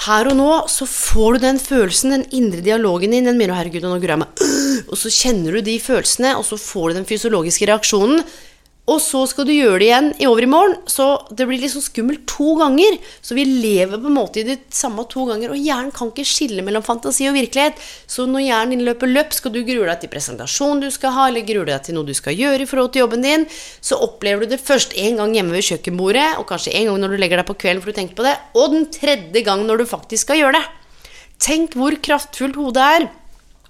[0.03, 3.85] her og nå så får du den følelsen, den indre dialogen din, den mener 'herregud,
[3.85, 4.41] nå gruer jeg meg',
[4.91, 8.25] og så kjenner du de følelsene, og så får du den fysiologiske reaksjonen.
[8.91, 10.75] Og så skal du gjøre det igjen i overmorgen.
[10.91, 12.97] Så det blir liksom skummelt to ganger.
[13.23, 15.53] Så vi lever på en måte i det samme to ganger.
[15.55, 17.79] Og hjernen kan ikke skille mellom fantasi og virkelighet.
[18.11, 21.29] Så når hjernen din løper løp, skal du grue deg til presentasjon du skal ha,
[21.31, 23.47] eller grue deg til noe du skal gjøre i forhold til jobben din,
[23.79, 27.15] så opplever du det først en gang hjemme ved kjøkkenbordet, og kanskje en gang når
[27.15, 29.83] du legger deg på kvelden for du tenker på det, og den tredje gang når
[29.83, 30.67] du faktisk skal gjøre det.
[31.43, 33.11] Tenk hvor kraftfullt hodet er.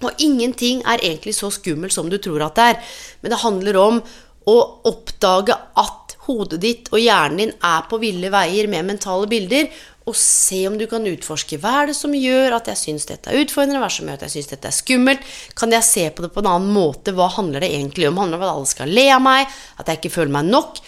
[0.03, 2.95] Og ingenting er egentlig så skummelt som du tror at det er.
[3.23, 4.01] Men det handler om
[4.49, 9.69] å oppdage at hodet ditt og hjernen din er på ville veier med mentale bilder,
[10.03, 13.31] og se om du kan utforske hva er det som gjør at jeg syns dette
[13.31, 15.29] er utfordrende, hva er det som gjør at jeg syns dette er skummelt.
[15.59, 17.15] Kan jeg se på det på en annen måte?
[17.15, 18.19] Hva handler det egentlig om?
[18.19, 19.55] Handler det om at alle skal le av meg?
[19.79, 20.83] At jeg ikke føler meg nok?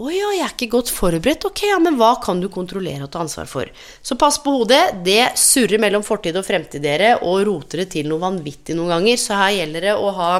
[0.00, 1.44] Å ja, jeg er ikke godt forberedt.
[1.44, 3.68] Ok, ja, men hva kan du kontrollere og ta ansvar for?
[4.00, 5.02] Så pass på hodet.
[5.04, 9.20] Det surrer mellom fortid og fremtid, dere, og roter det til noe vanvittig noen ganger.
[9.20, 10.30] Så her gjelder det å ha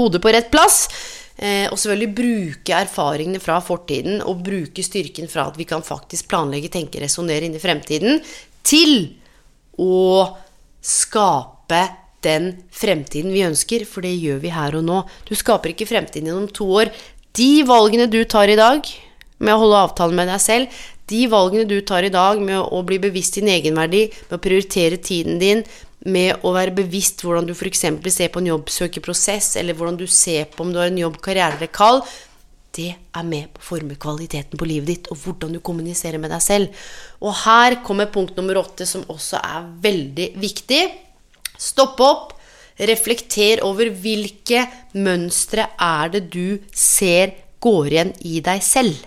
[0.00, 0.88] hodet på rett plass.
[1.34, 6.28] Eh, og selvfølgelig bruke erfaringene fra fortiden og bruke styrken fra at vi kan faktisk
[6.30, 8.20] planlegge, tenke, resonnere inn i fremtiden,
[8.64, 8.94] til
[9.82, 10.30] å
[10.84, 11.82] skape
[12.24, 15.02] den fremtiden vi ønsker, for det gjør vi her og nå.
[15.28, 16.92] Du skaper ikke fremtiden gjennom to år.
[17.34, 18.86] De valgene du tar i dag
[19.42, 22.80] med å holde avtalen med deg selv, de valgene du tar i dag med å
[22.86, 25.64] bli bevisst din egenverdi, med å prioritere tiden din,
[26.04, 27.86] med å være bevisst hvordan du f.eks.
[28.12, 31.56] ser på en jobbsøkerprosess, eller hvordan du ser på om du har en jobb, karriere
[31.58, 32.02] eller kall,
[32.74, 36.32] det er med på å forme kvaliteten på livet ditt, og hvordan du kommuniserer med
[36.34, 36.86] deg selv.
[37.22, 40.82] Og her kommer punkt nummer åtte, som også er veldig viktig.
[41.54, 42.32] Stopp opp.
[42.74, 44.64] Reflekter over hvilke
[44.98, 48.98] mønstre er det du ser går igjen i deg selv.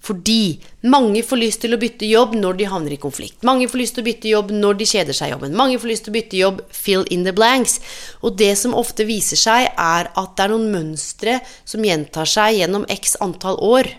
[0.00, 3.42] Fordi mange får lyst til å bytte jobb når de havner i konflikt.
[3.44, 5.56] Mange får lyst til å bytte jobb når de kjeder seg i jobben.
[5.56, 7.76] Mange får lyst til å bytte jobb fill in the blanks.
[8.24, 12.62] Og det som ofte viser seg, er at det er noen mønstre som gjentar seg
[12.62, 13.90] gjennom x antall år.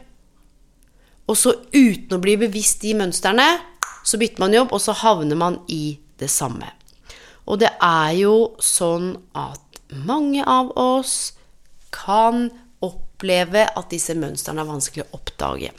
[1.29, 3.45] Og så uten å bli bevisst de mønstrene,
[4.03, 6.65] så bytter man jobb, og så havner man i det samme.
[7.45, 11.35] Og det er jo sånn at mange av oss
[11.93, 12.49] kan
[12.81, 15.71] oppleve at disse mønstrene er vanskelig å oppdage.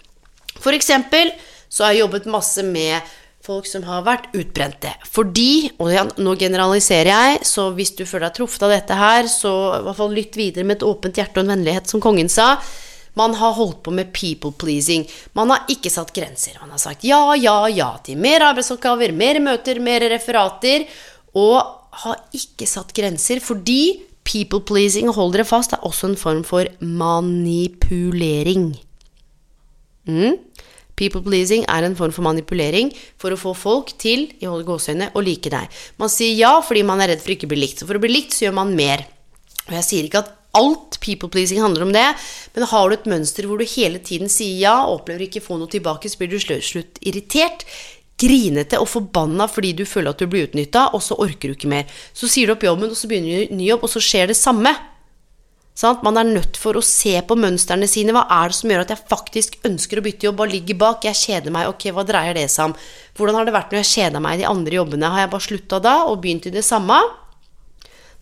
[0.63, 1.33] For eksempel
[1.73, 4.93] så har jeg jobbet masse med folk som har vært utbrente.
[5.11, 9.53] Fordi, og nå generaliserer jeg, så hvis du føler deg truffet av dette her, så
[9.81, 12.55] i hvert fall lytt videre med et åpent hjerte og en vennlighet, som kongen sa.
[13.19, 15.05] Man har holdt på med people pleasing.
[15.37, 16.57] Man har ikke satt grenser.
[16.63, 20.87] Man har sagt ja, ja, ja til mer arbeidsoppgaver, mer møter, mer referater.
[21.37, 21.59] Og
[22.05, 26.71] har ikke satt grenser fordi people pleasing, hold dere fast, er også en form for
[26.81, 28.71] manipulering.
[30.09, 30.39] Mm.
[31.03, 35.51] People pleasing er en form for manipulering for å få folk til i å like
[35.51, 35.81] deg.
[35.99, 37.83] Man sier ja fordi man er redd for ikke å bli likt.
[37.83, 39.03] Så for å bli likt så gjør man mer.
[39.67, 42.05] Og jeg sier ikke at alt people pleasing handler om det,
[42.55, 45.47] men har du et mønster hvor du hele tiden sier ja, og opplever ikke å
[45.47, 47.65] få noe tilbake, så blir du slutt irritert,
[48.23, 51.73] grinete og forbanna fordi du føler at du blir utnytta, og så orker du ikke
[51.73, 51.89] mer.
[52.15, 54.39] Så sier du opp jobben, og så begynner du ny jobb, og så skjer det
[54.39, 54.75] samme.
[55.75, 56.03] Sant?
[56.05, 58.13] Man er nødt for å se på mønstrene sine.
[58.13, 60.43] Hva er det som gjør at jeg faktisk ønsker å bytte jobb?
[60.43, 61.07] Hva ligger bak?
[61.09, 61.71] Jeg kjeder meg.
[61.73, 62.77] Ok, hva dreier det seg om?
[63.17, 65.15] Hvordan har det vært når jeg kjeda meg i de andre jobbene?
[65.15, 67.01] Har jeg bare slutta da og begynt i det samme?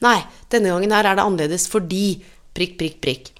[0.00, 0.20] Nei,
[0.52, 2.20] denne gangen her er det annerledes fordi
[2.56, 3.34] prikk, prikk, prikk.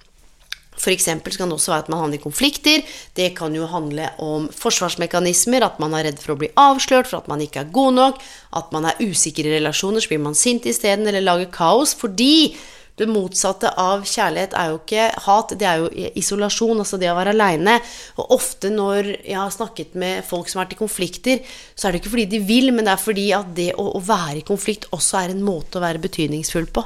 [0.91, 2.81] Eksempel kan det også være at man havner i konflikter.
[3.13, 7.21] Det kan jo handle om forsvarsmekanismer, at man er redd for å bli avslørt, for
[7.21, 8.21] at man ikke er god nok,
[8.57, 12.55] at man er usikker i relasjoner, så blir man sint isteden, eller lager kaos fordi
[13.01, 17.17] det motsatte av kjærlighet er jo ikke hat, det er jo isolasjon, altså det å
[17.17, 17.79] være aleine.
[18.21, 21.43] Og ofte når jeg har snakket med folk som har vært i konflikter,
[21.75, 24.01] så er det ikke fordi de vil, men det er fordi at det å, å
[24.05, 26.85] være i konflikt også er en måte å være betydningsfull på.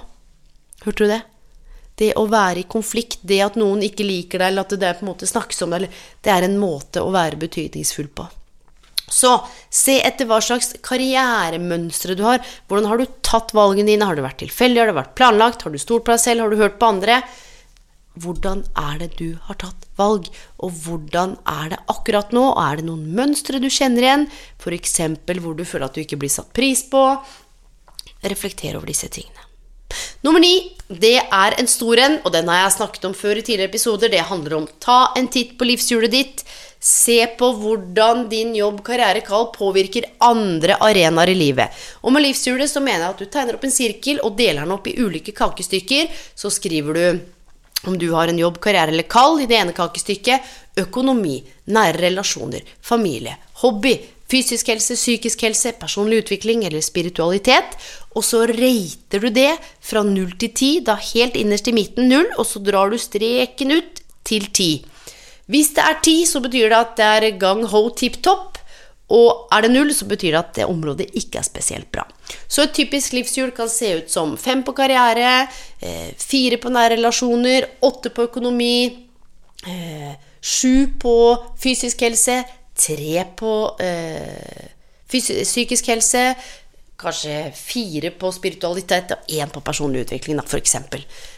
[0.85, 1.21] Hørte du det?
[1.95, 4.97] Det å være i konflikt, det at noen ikke liker deg, eller at det er
[4.97, 5.87] på en måte snakkes om deg,
[6.23, 8.27] det er en måte å være betydningsfull på.
[9.11, 9.31] Så
[9.69, 12.41] se etter hva slags karrieremønstre du har.
[12.67, 14.07] Hvordan har du tatt valgene dine?
[14.07, 14.81] Har det vært tilfeldig?
[14.81, 15.65] Har det vært planlagt?
[15.65, 16.45] Har du stolt på deg selv?
[16.45, 17.21] Har du hørt på andre?
[18.15, 20.29] Hvordan er det du har tatt valg?
[20.63, 22.47] Og hvordan er det akkurat nå?
[22.57, 24.29] Er det noen mønstre du kjenner igjen?
[24.57, 24.99] F.eks.
[25.43, 27.03] hvor du føler at du ikke blir satt pris på?
[28.25, 29.44] Reflekter over disse tingene.
[30.25, 30.53] Nummer ni,
[30.87, 34.11] det er en stor en, og den har jeg snakket om før i tidligere episoder.
[34.13, 36.45] Det handler om ta en titt på livshjulet ditt.
[36.85, 41.85] Se på hvordan din jobb, karriere, kall påvirker andre arenaer i livet.
[42.05, 44.75] Og med livshjulet så mener jeg at du tegner opp en sirkel og deler den
[44.75, 46.11] opp i ulike kakestykker.
[46.37, 50.45] Så skriver du om du har en jobb, karriere eller kall i det ene kakestykket.
[50.85, 51.39] Økonomi,
[51.71, 53.95] nære relasjoner, familie, hobby,
[54.31, 57.77] fysisk helse, psykisk helse, personlig utvikling eller spiritualitet.
[58.15, 59.51] Og så rater du det
[59.83, 63.75] fra null til ti, da helt innerst i midten null, og så drar du streken
[63.77, 64.71] ut til ti.
[65.51, 68.57] Hvis det er ti, så betyr det at det er gang ho tipp topp.
[69.13, 72.07] Og er det null, så betyr det at det området ikke er spesielt bra.
[72.49, 75.45] Så et typisk livshjul kan se ut som fem på karriere,
[75.79, 79.05] eh, fire på nære relasjoner, åtte på økonomi,
[79.67, 81.15] eh, sju på
[81.61, 82.43] fysisk helse,
[82.75, 84.69] tre på eh,
[85.09, 86.27] psykisk helse,
[86.99, 90.77] kanskje fire på spiritualitet og én på personlig utvikling, da, f.eks.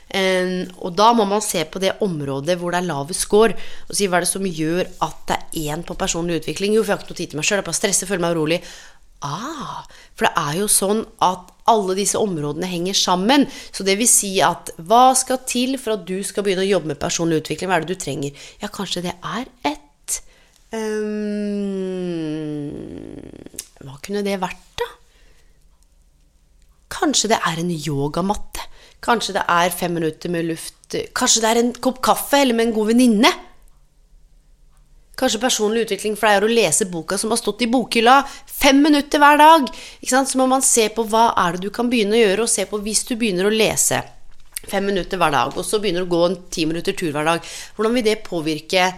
[0.08, 0.52] Um,
[0.86, 3.58] og da må man se på det området hvor det er lavest score,
[3.90, 6.78] og si hva er det som gjør at det er én på personlig utvikling.
[6.78, 8.38] Jo, for jeg har ikke noe tid til meg sjøl, jeg bare stresser, føler meg
[8.38, 8.62] urolig.
[9.26, 9.82] Ah,
[10.14, 13.48] for det er jo sånn at alle disse områdene henger sammen.
[13.74, 16.94] Så det vil si at hva skal til for at du skal begynne å jobbe
[16.94, 17.72] med personlig utvikling?
[17.72, 18.48] Hva er det du trenger?
[18.62, 19.87] Ja, kanskje det er et
[20.76, 22.68] um,
[23.84, 24.88] Hva kunne det vært, da?
[26.98, 28.64] Kanskje det er en yogamatte.
[29.04, 30.96] Kanskje det er fem minutter med luft.
[31.16, 33.32] Kanskje det er en kopp kaffe eller med en god venninne.
[35.18, 38.84] Kanskje personlig utvikling for deg er å lese boka som har stått i bokhylla fem
[38.86, 39.66] minutter hver dag.
[40.06, 42.68] Så må man se på hva er det du kan begynne å gjøre, og se
[42.70, 44.04] på hvis du begynner å lese
[44.68, 47.26] fem minutter hver dag, og så begynner du å gå en ti minutter tur hver
[47.26, 47.46] dag,
[47.78, 48.90] hvordan vil det påvirke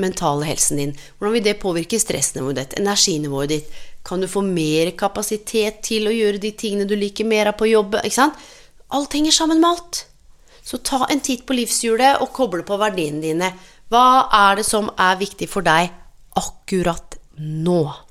[0.00, 0.94] mentale helsen din?
[1.18, 3.78] Hvordan vil det påvirke stressnivået ditt, energinivået ditt?
[4.06, 7.70] Kan du få mer kapasitet til å gjøre de tingene du liker mer av på
[7.70, 7.98] jobb?
[8.04, 8.38] Ikke sant?
[8.94, 10.04] Alt henger sammen med alt.
[10.66, 13.52] Så ta en titt på livshjulet og koble på verdiene dine.
[13.90, 15.90] Hva er det som er viktig for deg
[16.38, 18.05] akkurat nå?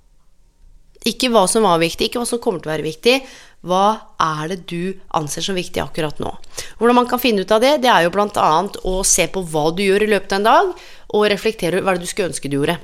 [1.05, 3.19] Ikke hva som var viktig, ikke hva som kommer til å være viktig.
[3.65, 3.85] Hva
[4.21, 6.31] er det du anser som viktig akkurat nå?
[6.79, 8.49] Hvordan man kan finne ut av det, det er jo bl.a.
[8.89, 12.01] å se på hva du gjør i løpet av en dag, og reflektere over hva
[12.01, 12.77] du skulle ønske du gjorde.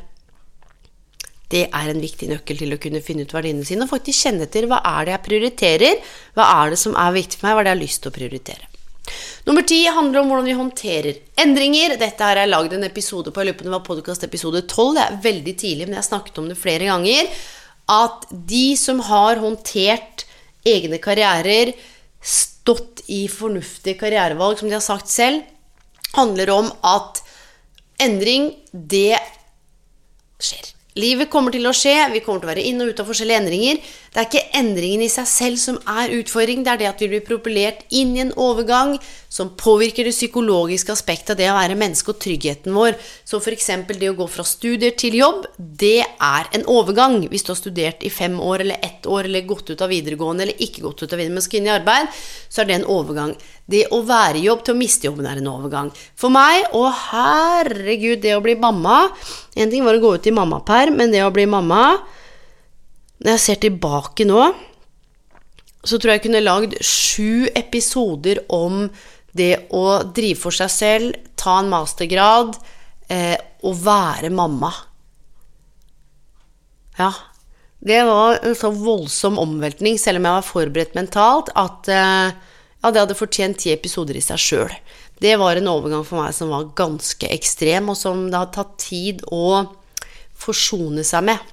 [1.51, 4.45] Det er en viktig nøkkel til å kunne finne ut verdiene sine og faktisk kjenne
[4.45, 7.63] etter hva er det jeg prioriterer, hva er det som er viktig for meg, hva
[7.63, 8.67] er det jeg har lyst til å prioritere.
[9.49, 11.97] Nummer ti handler om hvordan vi håndterer endringer.
[11.99, 15.17] Dette har jeg lagd en episode på, i løpet av podkast episode 12, det er
[15.25, 17.33] veldig tidlig, men jeg har snakket om det flere ganger
[17.91, 20.25] at de som har håndtert
[20.67, 21.73] egne karrierer,
[22.21, 25.41] stått i fornuftige karrierevalg, som de har sagt selv,
[26.15, 27.23] handler om at
[28.01, 29.17] endring, det
[30.41, 30.71] skjer.
[30.99, 33.41] Livet kommer til å skje, vi kommer til å være inn og ut av forskjellige
[33.45, 33.77] endringer.
[34.11, 37.09] Det er ikke endringen i seg selv som er utfordring, det er det at vi
[37.11, 38.97] blir propellert inn i en overgang
[39.31, 42.97] som påvirker det psykologiske aspektet av det å være menneske og tryggheten vår.
[43.27, 43.69] Så f.eks.
[43.87, 47.21] det å gå fra studier til jobb, det er en overgang.
[47.31, 50.47] Hvis du har studert i fem år eller ett år eller gått ut av videregående
[50.47, 52.89] eller ikke gått ut av videregående, men skal inn i arbeid, så er det en
[52.91, 53.35] overgang.
[53.71, 55.91] Det å være i jobb til å miste jobben er en overgang.
[56.19, 59.03] For meg, å herregud, det å bli mamma
[59.55, 61.97] En ting var å gå ut i mammaperm, men det å bli mamma
[63.21, 64.41] Når jeg ser tilbake nå,
[65.81, 68.85] så tror jeg jeg kunne lagd sju episoder om
[69.37, 72.57] det å drive for seg selv, ta en mastergrad
[73.09, 74.71] eh, og være mamma.
[76.99, 77.11] Ja.
[77.81, 82.33] Det var en så voldsom omveltning, selv om jeg var forberedt mentalt, at eh,
[82.81, 84.75] ja, det hadde fortjent ti episoder i seg sjøl.
[85.21, 88.75] Det var en overgang for meg som var ganske ekstrem, og som det har tatt
[88.81, 89.63] tid å
[90.41, 91.51] forsone seg med.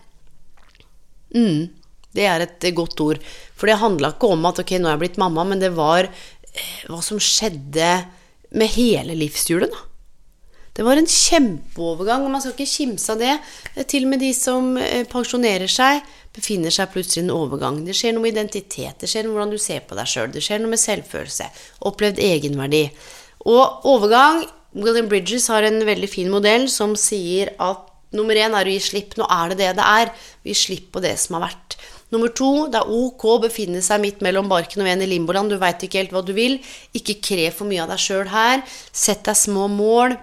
[1.35, 1.69] Mm,
[2.17, 3.21] det er et godt ord.
[3.59, 6.09] For det handla ikke om at ok, nå er jeg blitt mamma, men det var
[6.09, 7.93] eh, hva som skjedde
[8.57, 9.85] med hele livshjulet, da.
[10.79, 13.33] Det var en kjempeovergang, og man skal ikke kimse av det.
[13.91, 16.05] Til og med de som eh, pensjonerer seg,
[16.37, 17.81] befinner seg plutselig i en overgang.
[17.83, 20.31] Det skjer noe med identitet, det skjer noe med hvordan du ser på deg sjøl,
[20.31, 21.49] det skjer noe med selvfølelse,
[21.91, 22.85] opplevd egenverdi.
[23.51, 24.45] Og overgang
[24.79, 28.81] William Bridges har en veldig fin modell som sier at nummer én er å gi
[28.83, 29.17] slipp.
[29.19, 30.13] Nå er det det det er.
[30.47, 31.79] Vi slipp på det som har vært.
[32.15, 35.53] Nummer to, det er ok å befinne seg midt mellom barken og veden i limboland.
[35.53, 36.57] Du veit ikke helt hva du vil.
[36.97, 38.65] Ikke krev for mye av deg sjøl her.
[38.93, 40.17] Sett deg små mål.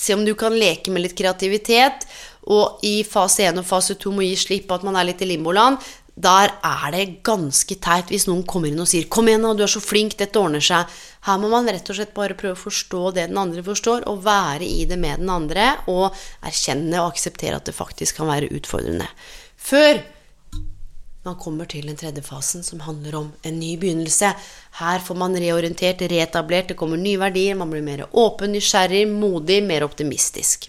[0.00, 2.08] Se om du kan leke med litt kreativitet.
[2.48, 5.22] Og i fase 1 og fase 2 må gi slipp på at man er litt
[5.24, 5.80] i limboland.
[6.14, 9.70] Der er det ganske teit hvis noen kommer inn og sier 'Kom igjen, du er
[9.70, 10.86] så flink, dette ordner seg'.
[11.26, 14.22] Her må man rett og slett bare prøve å forstå det den andre forstår, og
[14.22, 18.52] være i det med den andre, og erkjenne og akseptere at det faktisk kan være
[18.54, 19.08] utfordrende.
[19.56, 20.02] Før
[21.24, 24.34] man kommer til den tredje fasen, som handler om en ny begynnelse.
[24.78, 29.62] Her får man reorientert, reetablert, det kommer nye verdier, man blir mer åpen, nysgjerrig, modig,
[29.64, 30.68] mer optimistisk.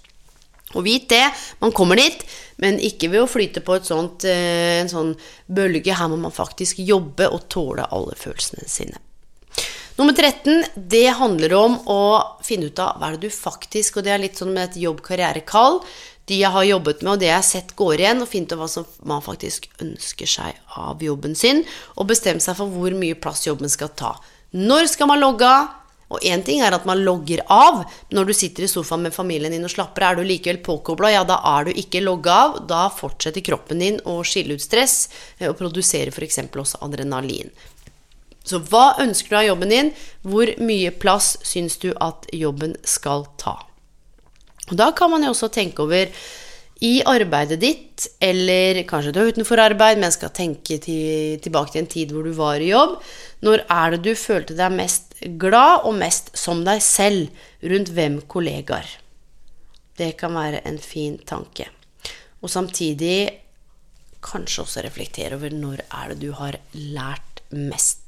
[0.75, 1.23] Og vit det,
[1.61, 2.21] man kommer dit,
[2.61, 5.15] men ikke ved å flyte på sånt, eh, en sånn
[5.47, 5.95] bølge.
[5.95, 9.01] Her må man faktisk jobbe og tåle alle følelsene sine.
[9.95, 12.01] Nummer 13, det handler om å
[12.43, 14.81] finne ut av hva er det du faktisk Og det er litt sånn med et
[14.81, 15.79] jobb-karriere-kall
[16.25, 18.57] de jeg har jobbet med, og det jeg har sett går igjen, og finne ut
[18.57, 21.61] hva som man faktisk ønsker seg av jobben sin,
[21.95, 24.15] og bestemme seg for hvor mye plass jobben skal ta.
[24.57, 25.84] Når skal man logge av?
[26.13, 27.81] Og én ting er at man logger av.
[28.13, 31.23] Når du sitter i sofaen med familien din og slapper er du likevel påkobla, ja,
[31.25, 32.59] da er du ikke logga av.
[32.69, 35.07] Da fortsetter kroppen din å skille ut stress
[35.39, 36.43] eh, og produsere f.eks.
[36.45, 37.49] også adrenalin.
[38.45, 39.93] Så hva ønsker du av jobben din?
[40.21, 43.57] Hvor mye plass syns du at jobben skal ta?
[44.69, 46.09] Og da kan man jo også tenke over
[46.83, 51.85] I arbeidet ditt, eller kanskje du er utenfor arbeid, men skal tenke til, tilbake til
[51.85, 52.97] en tid hvor du var i jobb,
[53.47, 57.31] når er det du følte deg mest glad og mest som deg selv
[57.63, 58.89] rundt hvem kollegaer?
[59.95, 61.69] Det kan være en fin tanke.
[62.43, 63.31] Og samtidig
[64.25, 68.04] kanskje også reflektere over når er det du har lært mest.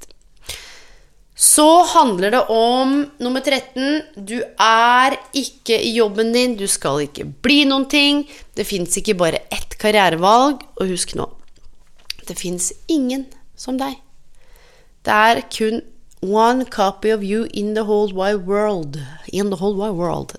[1.38, 4.02] Så handler det om nummer 13.
[4.26, 6.56] Du er ikke i jobben din.
[6.58, 8.24] Du skal ikke bli noen ting.
[8.58, 10.64] Det fins ikke bare ett karrierevalg.
[10.82, 11.28] Og husk nå
[12.28, 13.24] det fins ingen
[13.56, 13.96] som deg.
[15.06, 15.80] Det er kun
[16.20, 18.98] one copy of you in the whole wide world.
[19.32, 20.34] In the whole wide world.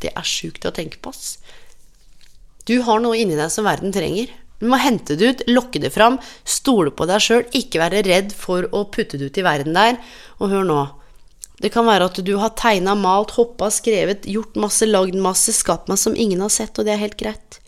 [0.00, 1.38] Det er sjukt å tenke på, ass.
[2.68, 4.30] Du har noe inni deg som verden trenger.
[4.60, 6.16] Du må hente det ut, lokke det fram,
[6.48, 9.98] stole på deg sjøl, ikke være redd for å putte det ut i verden der.
[10.40, 10.80] Og hør nå.
[11.60, 15.88] Det kan være at du har tegna, malt, hoppa, skrevet, gjort masse, lagd masse, skapt
[15.88, 17.60] meg som ingen har sett, og det er helt greit.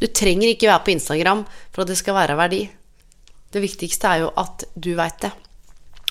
[0.00, 2.64] Du trenger ikke være på Instagram for at det skal være verdi.
[3.52, 5.32] Det viktigste er jo at du veit det.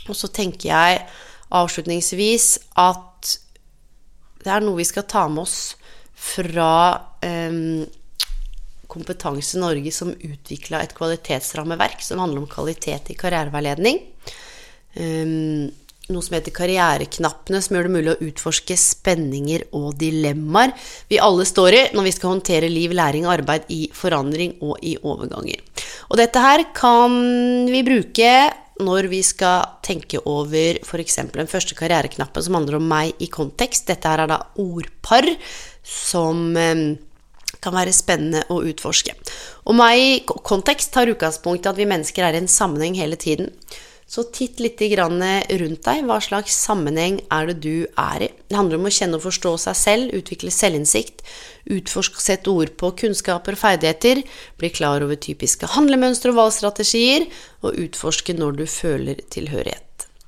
[0.09, 1.03] Og så tenker jeg
[1.53, 2.47] avslutningsvis
[2.81, 3.35] at
[4.43, 5.57] det er noe vi skal ta med oss
[6.19, 6.71] fra
[7.25, 7.85] um,
[8.89, 14.01] Kompetanse Norge som utvikla et kvalitetsrammeverk som handler om kvalitet i karriereveiledning.
[14.97, 15.69] Um,
[16.09, 20.73] noe som heter Karriereknappene, som gjør det mulig å utforske spenninger og dilemmaer
[21.11, 24.81] vi alle står i når vi skal håndtere liv, læring og arbeid i forandring og
[24.81, 25.61] i overganger.
[26.09, 27.13] Og dette her kan
[27.69, 28.31] vi bruke
[28.79, 31.19] når vi skal tenke over f.eks.
[31.35, 33.89] den første karriereknappen som handler om meg i kontekst.
[33.91, 35.27] Dette her er da ordpar
[35.83, 36.85] som um,
[37.63, 39.15] kan være spennende å utforske.
[39.67, 43.53] Og meg kontekst tar utgangspunkt i at vi mennesker er i en sammenheng hele tiden.
[44.09, 46.05] Så titt litt rundt deg.
[46.09, 48.29] Hva slags sammenheng er det du er i?
[48.49, 51.21] Det handler om å kjenne og forstå seg selv, utvikle selvinnsikt,
[51.69, 54.23] utforske og sette ord på kunnskaper og ferdigheter,
[54.57, 57.27] bli klar over typiske handlemønstre og valgstrategier,
[57.61, 59.85] og utforske når du føler tilhørighet.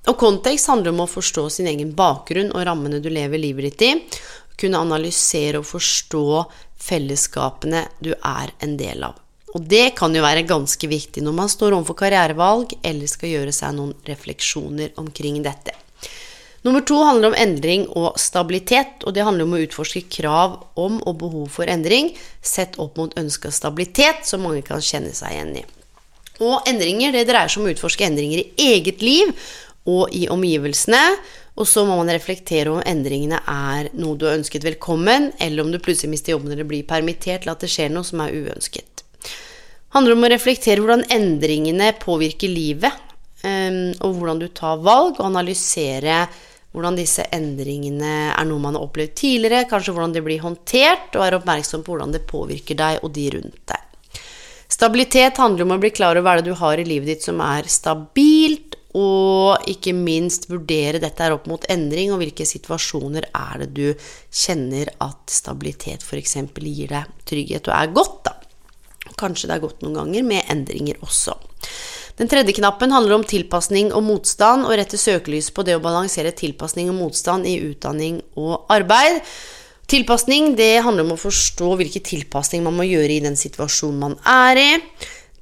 [0.10, 3.84] Og kontekst handler om å forstå sin egen bakgrunn og rammene du lever livet ditt
[3.86, 3.92] i,
[4.62, 6.26] kunne analysere og forstå
[6.82, 9.20] fellesskapene du er en del av.
[9.52, 13.56] Og det kan jo være ganske viktig når man står overfor karrierevalg eller skal gjøre
[13.56, 15.76] seg noen refleksjoner omkring dette.
[16.62, 21.00] Nummer to handler om endring og stabilitet, og det handler om å utforske krav om
[21.10, 25.56] og behov for endring sett opp mot ønska stabilitet, som mange kan kjenne seg igjen
[25.64, 25.66] i.
[26.42, 29.34] Og endringer det dreier seg om å utforske endringer i eget liv
[29.90, 31.02] og i omgivelsene,
[31.60, 35.72] og så må man reflektere om endringene er noe du har ønsket velkommen, eller om
[35.74, 39.04] du plutselig mister jobben eller blir permittert, eller at det skjer noe som er uønsket.
[39.22, 42.96] Det handler om å reflektere hvordan endringene påvirker livet,
[43.44, 46.24] ehm, og hvordan du tar valg, og analysere
[46.72, 51.26] hvordan disse endringene er noe man har opplevd tidligere, kanskje hvordan det blir håndtert, og
[51.26, 53.91] er oppmerksom på hvordan det påvirker deg og de rundt deg.
[54.72, 57.42] Stabilitet handler om å bli klar over hva det du har i livet ditt som
[57.44, 63.64] er stabilt, og ikke minst vurdere dette her opp mot endring, og hvilke situasjoner er
[63.64, 66.36] det du kjenner at stabilitet f.eks.
[66.60, 68.36] gir deg trygghet og er godt, da.
[69.20, 71.38] Kanskje det er godt noen ganger med endringer også.
[72.20, 76.34] Den tredje knappen handler om tilpasning og motstand, og retter søkelys på det å balansere
[76.36, 79.24] tilpasning og motstand i utdanning og arbeid.
[79.92, 84.14] Tilpasning det handler om å forstå hvilke tilpasninger man må gjøre i den situasjonen man
[84.24, 84.70] er i.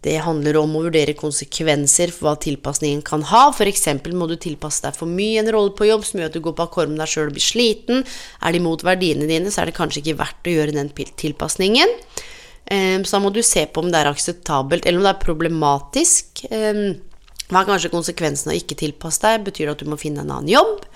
[0.02, 3.44] Det handler om å vurdere konsekvenser for hva tilpasningen kan ha.
[3.52, 3.86] F.eks.
[4.16, 6.58] må du tilpasse deg for mye en rolle på jobb som gjør at du går
[6.58, 8.02] på akkord med deg sjøl og blir sliten.
[8.42, 11.96] Er det imot verdiene dine, så er det kanskje ikke verdt å gjøre den tilpasningen.
[12.74, 15.26] Ehm, så da må du se på om det er akseptabelt, eller om det er
[15.28, 16.46] problematisk.
[16.50, 16.86] Ehm,
[17.52, 19.46] hva er kanskje konsekvensen av ikke tilpasse deg?
[19.46, 20.88] Betyr det at du må finne en annen jobb?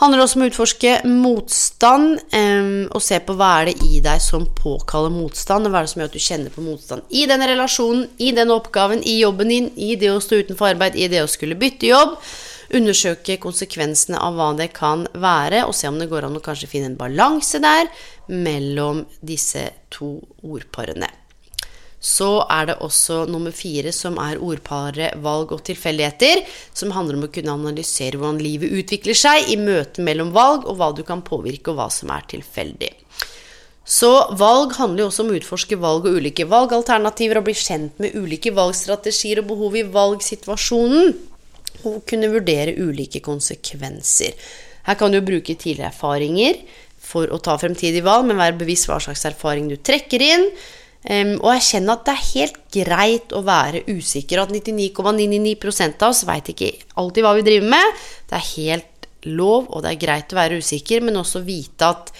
[0.00, 4.46] Handler også om å utforske motstand og se på hva er det i deg som
[4.58, 7.48] påkaller motstand, og hva er det som gjør at du kjenner på motstand i denne
[7.50, 11.22] relasjonen, i denne oppgaven, i jobben din, i det å stå utenfor arbeid, i det
[11.22, 12.18] å skulle bytte jobb.
[12.74, 16.70] Undersøke konsekvensene av hva det kan være, og se om det går an å kanskje
[16.70, 17.90] finne en balanse der
[18.32, 21.12] mellom disse to ordparene
[22.04, 26.42] så er det også nummer fire, som er ordparet valg og tilfeldigheter,
[26.76, 30.76] som handler om å kunne analysere hvordan livet utvikler seg i møtet mellom valg, og
[30.80, 32.92] hva du kan påvirke, og hva som er tilfeldig.
[33.84, 37.98] Så valg handler jo også om å utforske valg og ulike valgalternativer, og bli kjent
[38.00, 41.12] med ulike valgstrategier og behov i valgsituasjonen,
[41.88, 44.36] og kunne vurdere ulike konsekvenser.
[44.84, 46.60] Her kan du bruke tidligere erfaringer
[47.04, 50.50] for å ta fremtidig valg, men være bevisst hva slags erfaring du trekker inn.
[51.04, 54.40] Um, og kjenner at det er helt greit å være usikker.
[54.40, 58.04] At 99,99% av oss veit ikke alltid hva vi driver med.
[58.30, 62.14] Det er helt lov, og det er greit å være usikker, men også vite at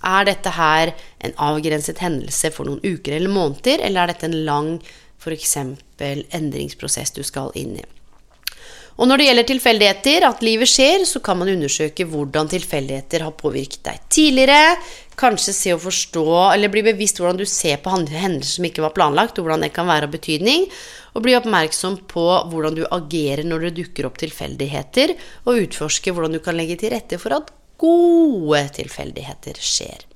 [0.00, 4.38] Er dette her en avgrenset hendelse for noen uker eller måneder, eller er dette en
[4.46, 4.70] lang
[5.20, 5.56] f.eks.
[6.32, 7.84] endringsprosess du skal inn i?
[9.00, 13.36] Og når det gjelder tilfeldigheter, at livet skjer, så kan man undersøke hvordan tilfeldigheter har
[13.36, 14.74] påvirket deg tidligere.
[15.20, 18.94] Kanskje se og forstå, eller bli bevisst hvordan du ser på hendelser som ikke var
[18.96, 20.66] planlagt, og hvordan det kan være av betydning.
[21.12, 26.38] Og bli oppmerksom på hvordan du agerer når det dukker opp tilfeldigheter, og utforske hvordan
[26.38, 30.06] du kan legge til rette for at gode tilfeldigheter skjer.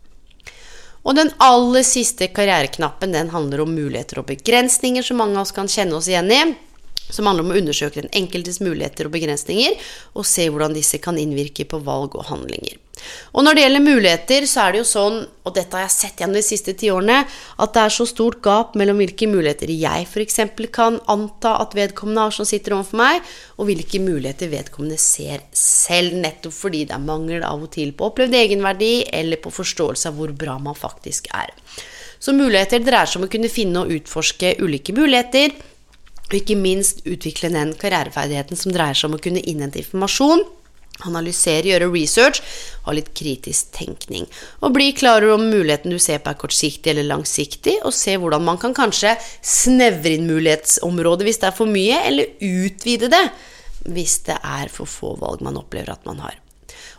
[1.05, 5.53] Og den aller siste karriereknappen den handler om muligheter og begrensninger som mange av oss
[5.57, 6.41] kan kjenne oss igjen i
[7.11, 9.77] som handler om å undersøke den enkeltes muligheter og begrensninger,
[10.15, 12.81] og se hvordan disse kan innvirke på valg og handlinger.
[13.35, 16.21] Og når det gjelder muligheter, så er det jo sånn, og dette har jeg sett
[16.23, 17.25] gjennom de siste ti årene,
[17.61, 20.39] at det er så stort gap mellom hvilke muligheter jeg f.eks.
[20.75, 26.17] kan anta at vedkommende har som sitter overfor meg, og hvilke muligheter vedkommende ser selv,
[26.23, 30.19] nettopp fordi det er mangel av og til på opplevd egenverdi eller på forståelse av
[30.19, 31.53] hvor bra man faktisk er.
[32.23, 35.53] Så muligheter dreier seg om å kunne finne og utforske ulike muligheter
[36.31, 40.45] og ikke minst utvikle den karriereferdigheten som dreier seg om å kunne innhente informasjon,
[41.05, 42.41] analysere, gjøre research,
[42.87, 44.29] ha litt kritisk tenkning.
[44.63, 48.15] Og bli klar over om muligheten du ser på er kortsiktig eller langsiktig, og se
[48.21, 53.27] hvordan man kan kanskje snevre inn mulighetsområdet hvis det er for mye, eller utvide det
[53.85, 56.39] hvis det er for få valg man opplever at man har.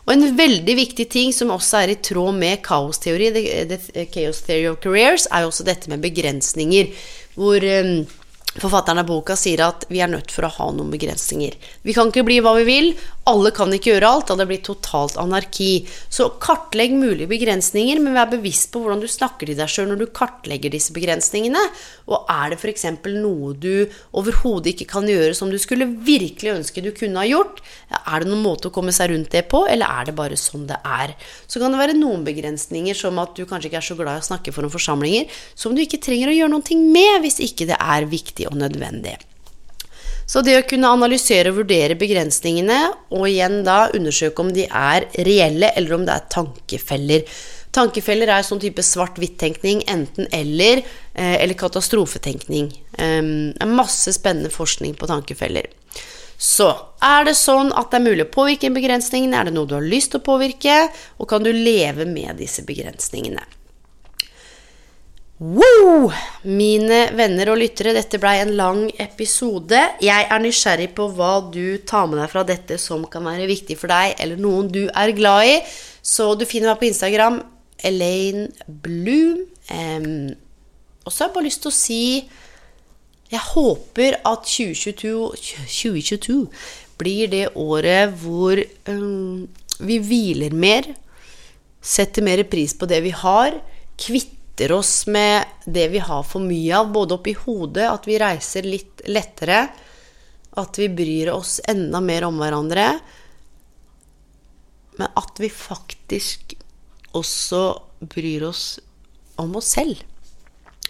[0.06, 4.44] Og en veldig viktig ting som også er i tråd med kaosteori, the, the chaos
[4.46, 6.92] theory of careers, er jo også dette med begrensninger.
[7.34, 8.04] Hvor um,
[8.56, 11.56] Forfatteren av boka sier at vi er nødt for å ha noen begrensninger.
[11.84, 12.92] Vi kan ikke bli hva vi vil,
[13.26, 15.86] alle kan ikke gjøre alt, da det blir totalt anarki.
[16.12, 20.00] Så kartlegg mulige begrensninger, men vær bevisst på hvordan du snakker til deg sjøl når
[20.02, 21.62] du kartlegger disse begrensningene.
[22.06, 22.86] Og er det f.eks.
[23.16, 27.62] noe du overhodet ikke kan gjøre som du skulle virkelig ønske du kunne ha gjort?
[27.98, 30.68] Er det noen måte å komme seg rundt det på, eller er det bare sånn
[30.70, 31.16] det er?
[31.50, 34.24] Så kan det være noen begrensninger, som at du kanskje ikke er så glad i
[34.24, 35.26] å snakke foran forsamlinger,
[35.58, 39.18] som du ikke trenger å gjøre noe med hvis ikke det er viktig og nødvendig.
[40.26, 42.80] Så det å kunne analysere og vurdere begrensningene,
[43.14, 47.38] og igjen da undersøke om de er reelle, eller om det er tankefeller.
[47.76, 50.82] Tankefeller er sånn type svart-hvitt-tenkning, enten-eller,
[51.14, 52.72] eh, eller katastrofetenkning.
[52.96, 53.08] Det
[53.62, 55.68] er masse spennende forskning på tankefeller.
[56.36, 56.68] Så
[57.00, 59.38] er det sånn at det er mulig å påvirke begrensningene?
[59.38, 60.88] Er det noe du har lyst til å påvirke?
[61.20, 63.44] Og kan du leve med disse begrensningene?
[65.36, 66.08] Wow!
[66.48, 69.76] Mine venner og lyttere, dette blei en lang episode.
[70.00, 73.74] Jeg er nysgjerrig på hva du tar med deg fra dette som kan være viktig
[73.76, 75.58] for deg, eller noen du er glad i.
[76.00, 77.42] Så du finner meg på Instagram,
[77.84, 79.42] Elaine Bloom.
[79.68, 80.32] Um,
[81.04, 82.02] og så har jeg bare lyst til å si
[83.26, 85.12] Jeg håper at 2022,
[85.66, 86.36] 2022
[86.96, 89.44] blir det året hvor um,
[89.84, 90.88] vi hviler mer,
[91.84, 93.58] setter mer pris på det vi har,
[94.00, 98.18] kvitter kvitter oss med det vi har for mye av, både oppi hodet, at vi
[98.18, 99.68] reiser litt lettere,
[100.56, 102.98] at vi bryr oss enda mer om hverandre,
[104.96, 106.54] men at vi faktisk
[107.12, 108.80] også bryr oss
[109.36, 110.00] om oss selv.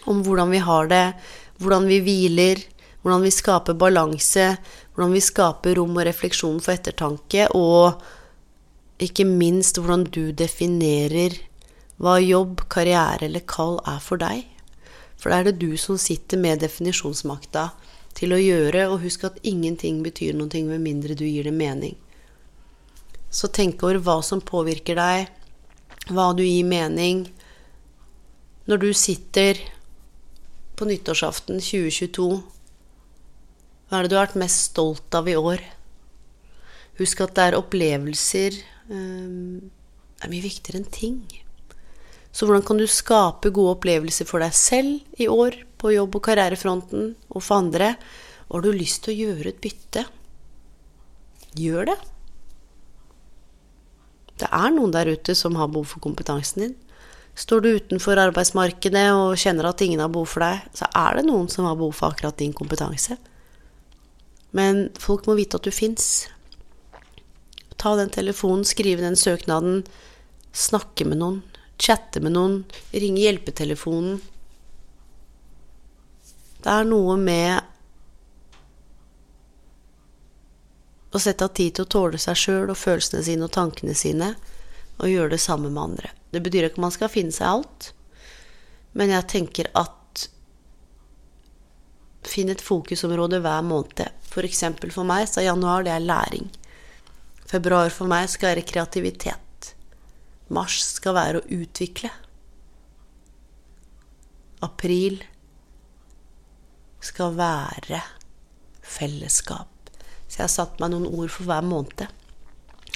[0.05, 1.13] Om hvordan vi har det,
[1.59, 2.63] hvordan vi hviler,
[3.03, 4.55] hvordan vi skaper balanse,
[4.95, 7.99] hvordan vi skaper rom og refleksjon for ettertanke, og
[9.03, 11.35] ikke minst hvordan du definerer
[11.97, 14.45] hva jobb, karriere eller kall er for deg.
[15.17, 17.71] For da er det du som sitter med definisjonsmakta
[18.17, 21.95] til å gjøre, og husk at ingenting betyr noe med mindre du gir det mening.
[23.29, 25.27] Så tenk over hva som påvirker deg,
[26.09, 27.25] hva du gir mening.
[28.69, 29.59] Når du sitter
[30.77, 32.29] på nyttårsaften 2022,
[33.87, 35.63] hva er det du har vært mest stolt av i år?
[36.97, 38.57] Husk at det er opplevelser
[38.89, 39.69] um,
[40.17, 41.19] er mye viktigere enn ting.
[42.37, 46.23] Så hvordan kan du skape gode opplevelser for deg selv i år, på jobb- og
[46.27, 47.95] karrierefronten, og for andre?
[48.47, 50.03] Og har du lyst til å gjøre et bytte?
[51.57, 51.95] Gjør det.
[54.37, 56.77] Det er noen der ute som har behov for kompetansen din.
[57.37, 61.25] Står du utenfor arbeidsmarkedet og kjenner at ingen har behov for deg, så er det
[61.25, 63.17] noen som har behov for akkurat din kompetanse.
[64.53, 66.27] Men folk må vite at du fins.
[67.81, 69.87] Ta den telefonen, skrive den søknaden,
[70.53, 71.41] snakke med noen,
[71.77, 72.61] chatte med noen,
[72.91, 74.19] ringe hjelpetelefonen.
[76.57, 77.61] Det er noe med
[81.13, 84.33] å sette av tid til å tåle seg sjøl og følelsene sine og tankene sine,
[84.97, 86.11] og gjøre det samme med andre.
[86.33, 87.91] Det betyr ikke at man skal finne seg alt,
[88.97, 89.93] men jeg tenker at
[92.27, 94.09] Finn et fokusområde hver måned.
[94.27, 96.49] For eksempel for meg så er januar det er læring.
[97.47, 99.46] Februar for meg skal være kreativitet.
[100.53, 102.11] Mars skal være å utvikle.
[104.63, 105.19] April
[107.03, 108.01] skal være
[108.81, 109.91] fellesskap.
[110.27, 112.07] Så jeg har satt meg noen ord for hver måned.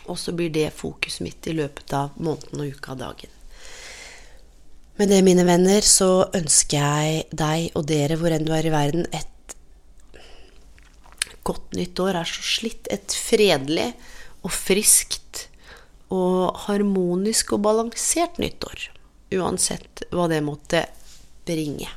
[0.10, 3.38] Og så blir det fokuset mitt i løpet av måneden og uka og dagen.
[4.99, 8.74] Med det, mine venner, så ønsker jeg deg og dere, hvor enn du er i
[8.74, 9.56] verden, et
[11.47, 12.20] godt nytt år.
[12.22, 12.89] Er så slitt.
[12.91, 13.91] Et fredelig
[14.41, 15.47] og friskt
[16.12, 18.89] og harmonisk og balansert nyttår.
[19.32, 20.86] Uansett hva det måtte
[21.47, 21.89] bringe.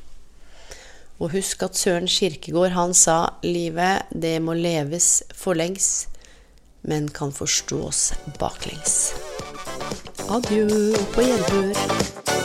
[1.19, 6.07] Og husk at Søren Kirkegård, han sa livet, det må leves forlengs,
[6.83, 9.13] men kan forstås baklengs.
[10.27, 10.67] Adjø
[11.15, 12.44] på gjenhør.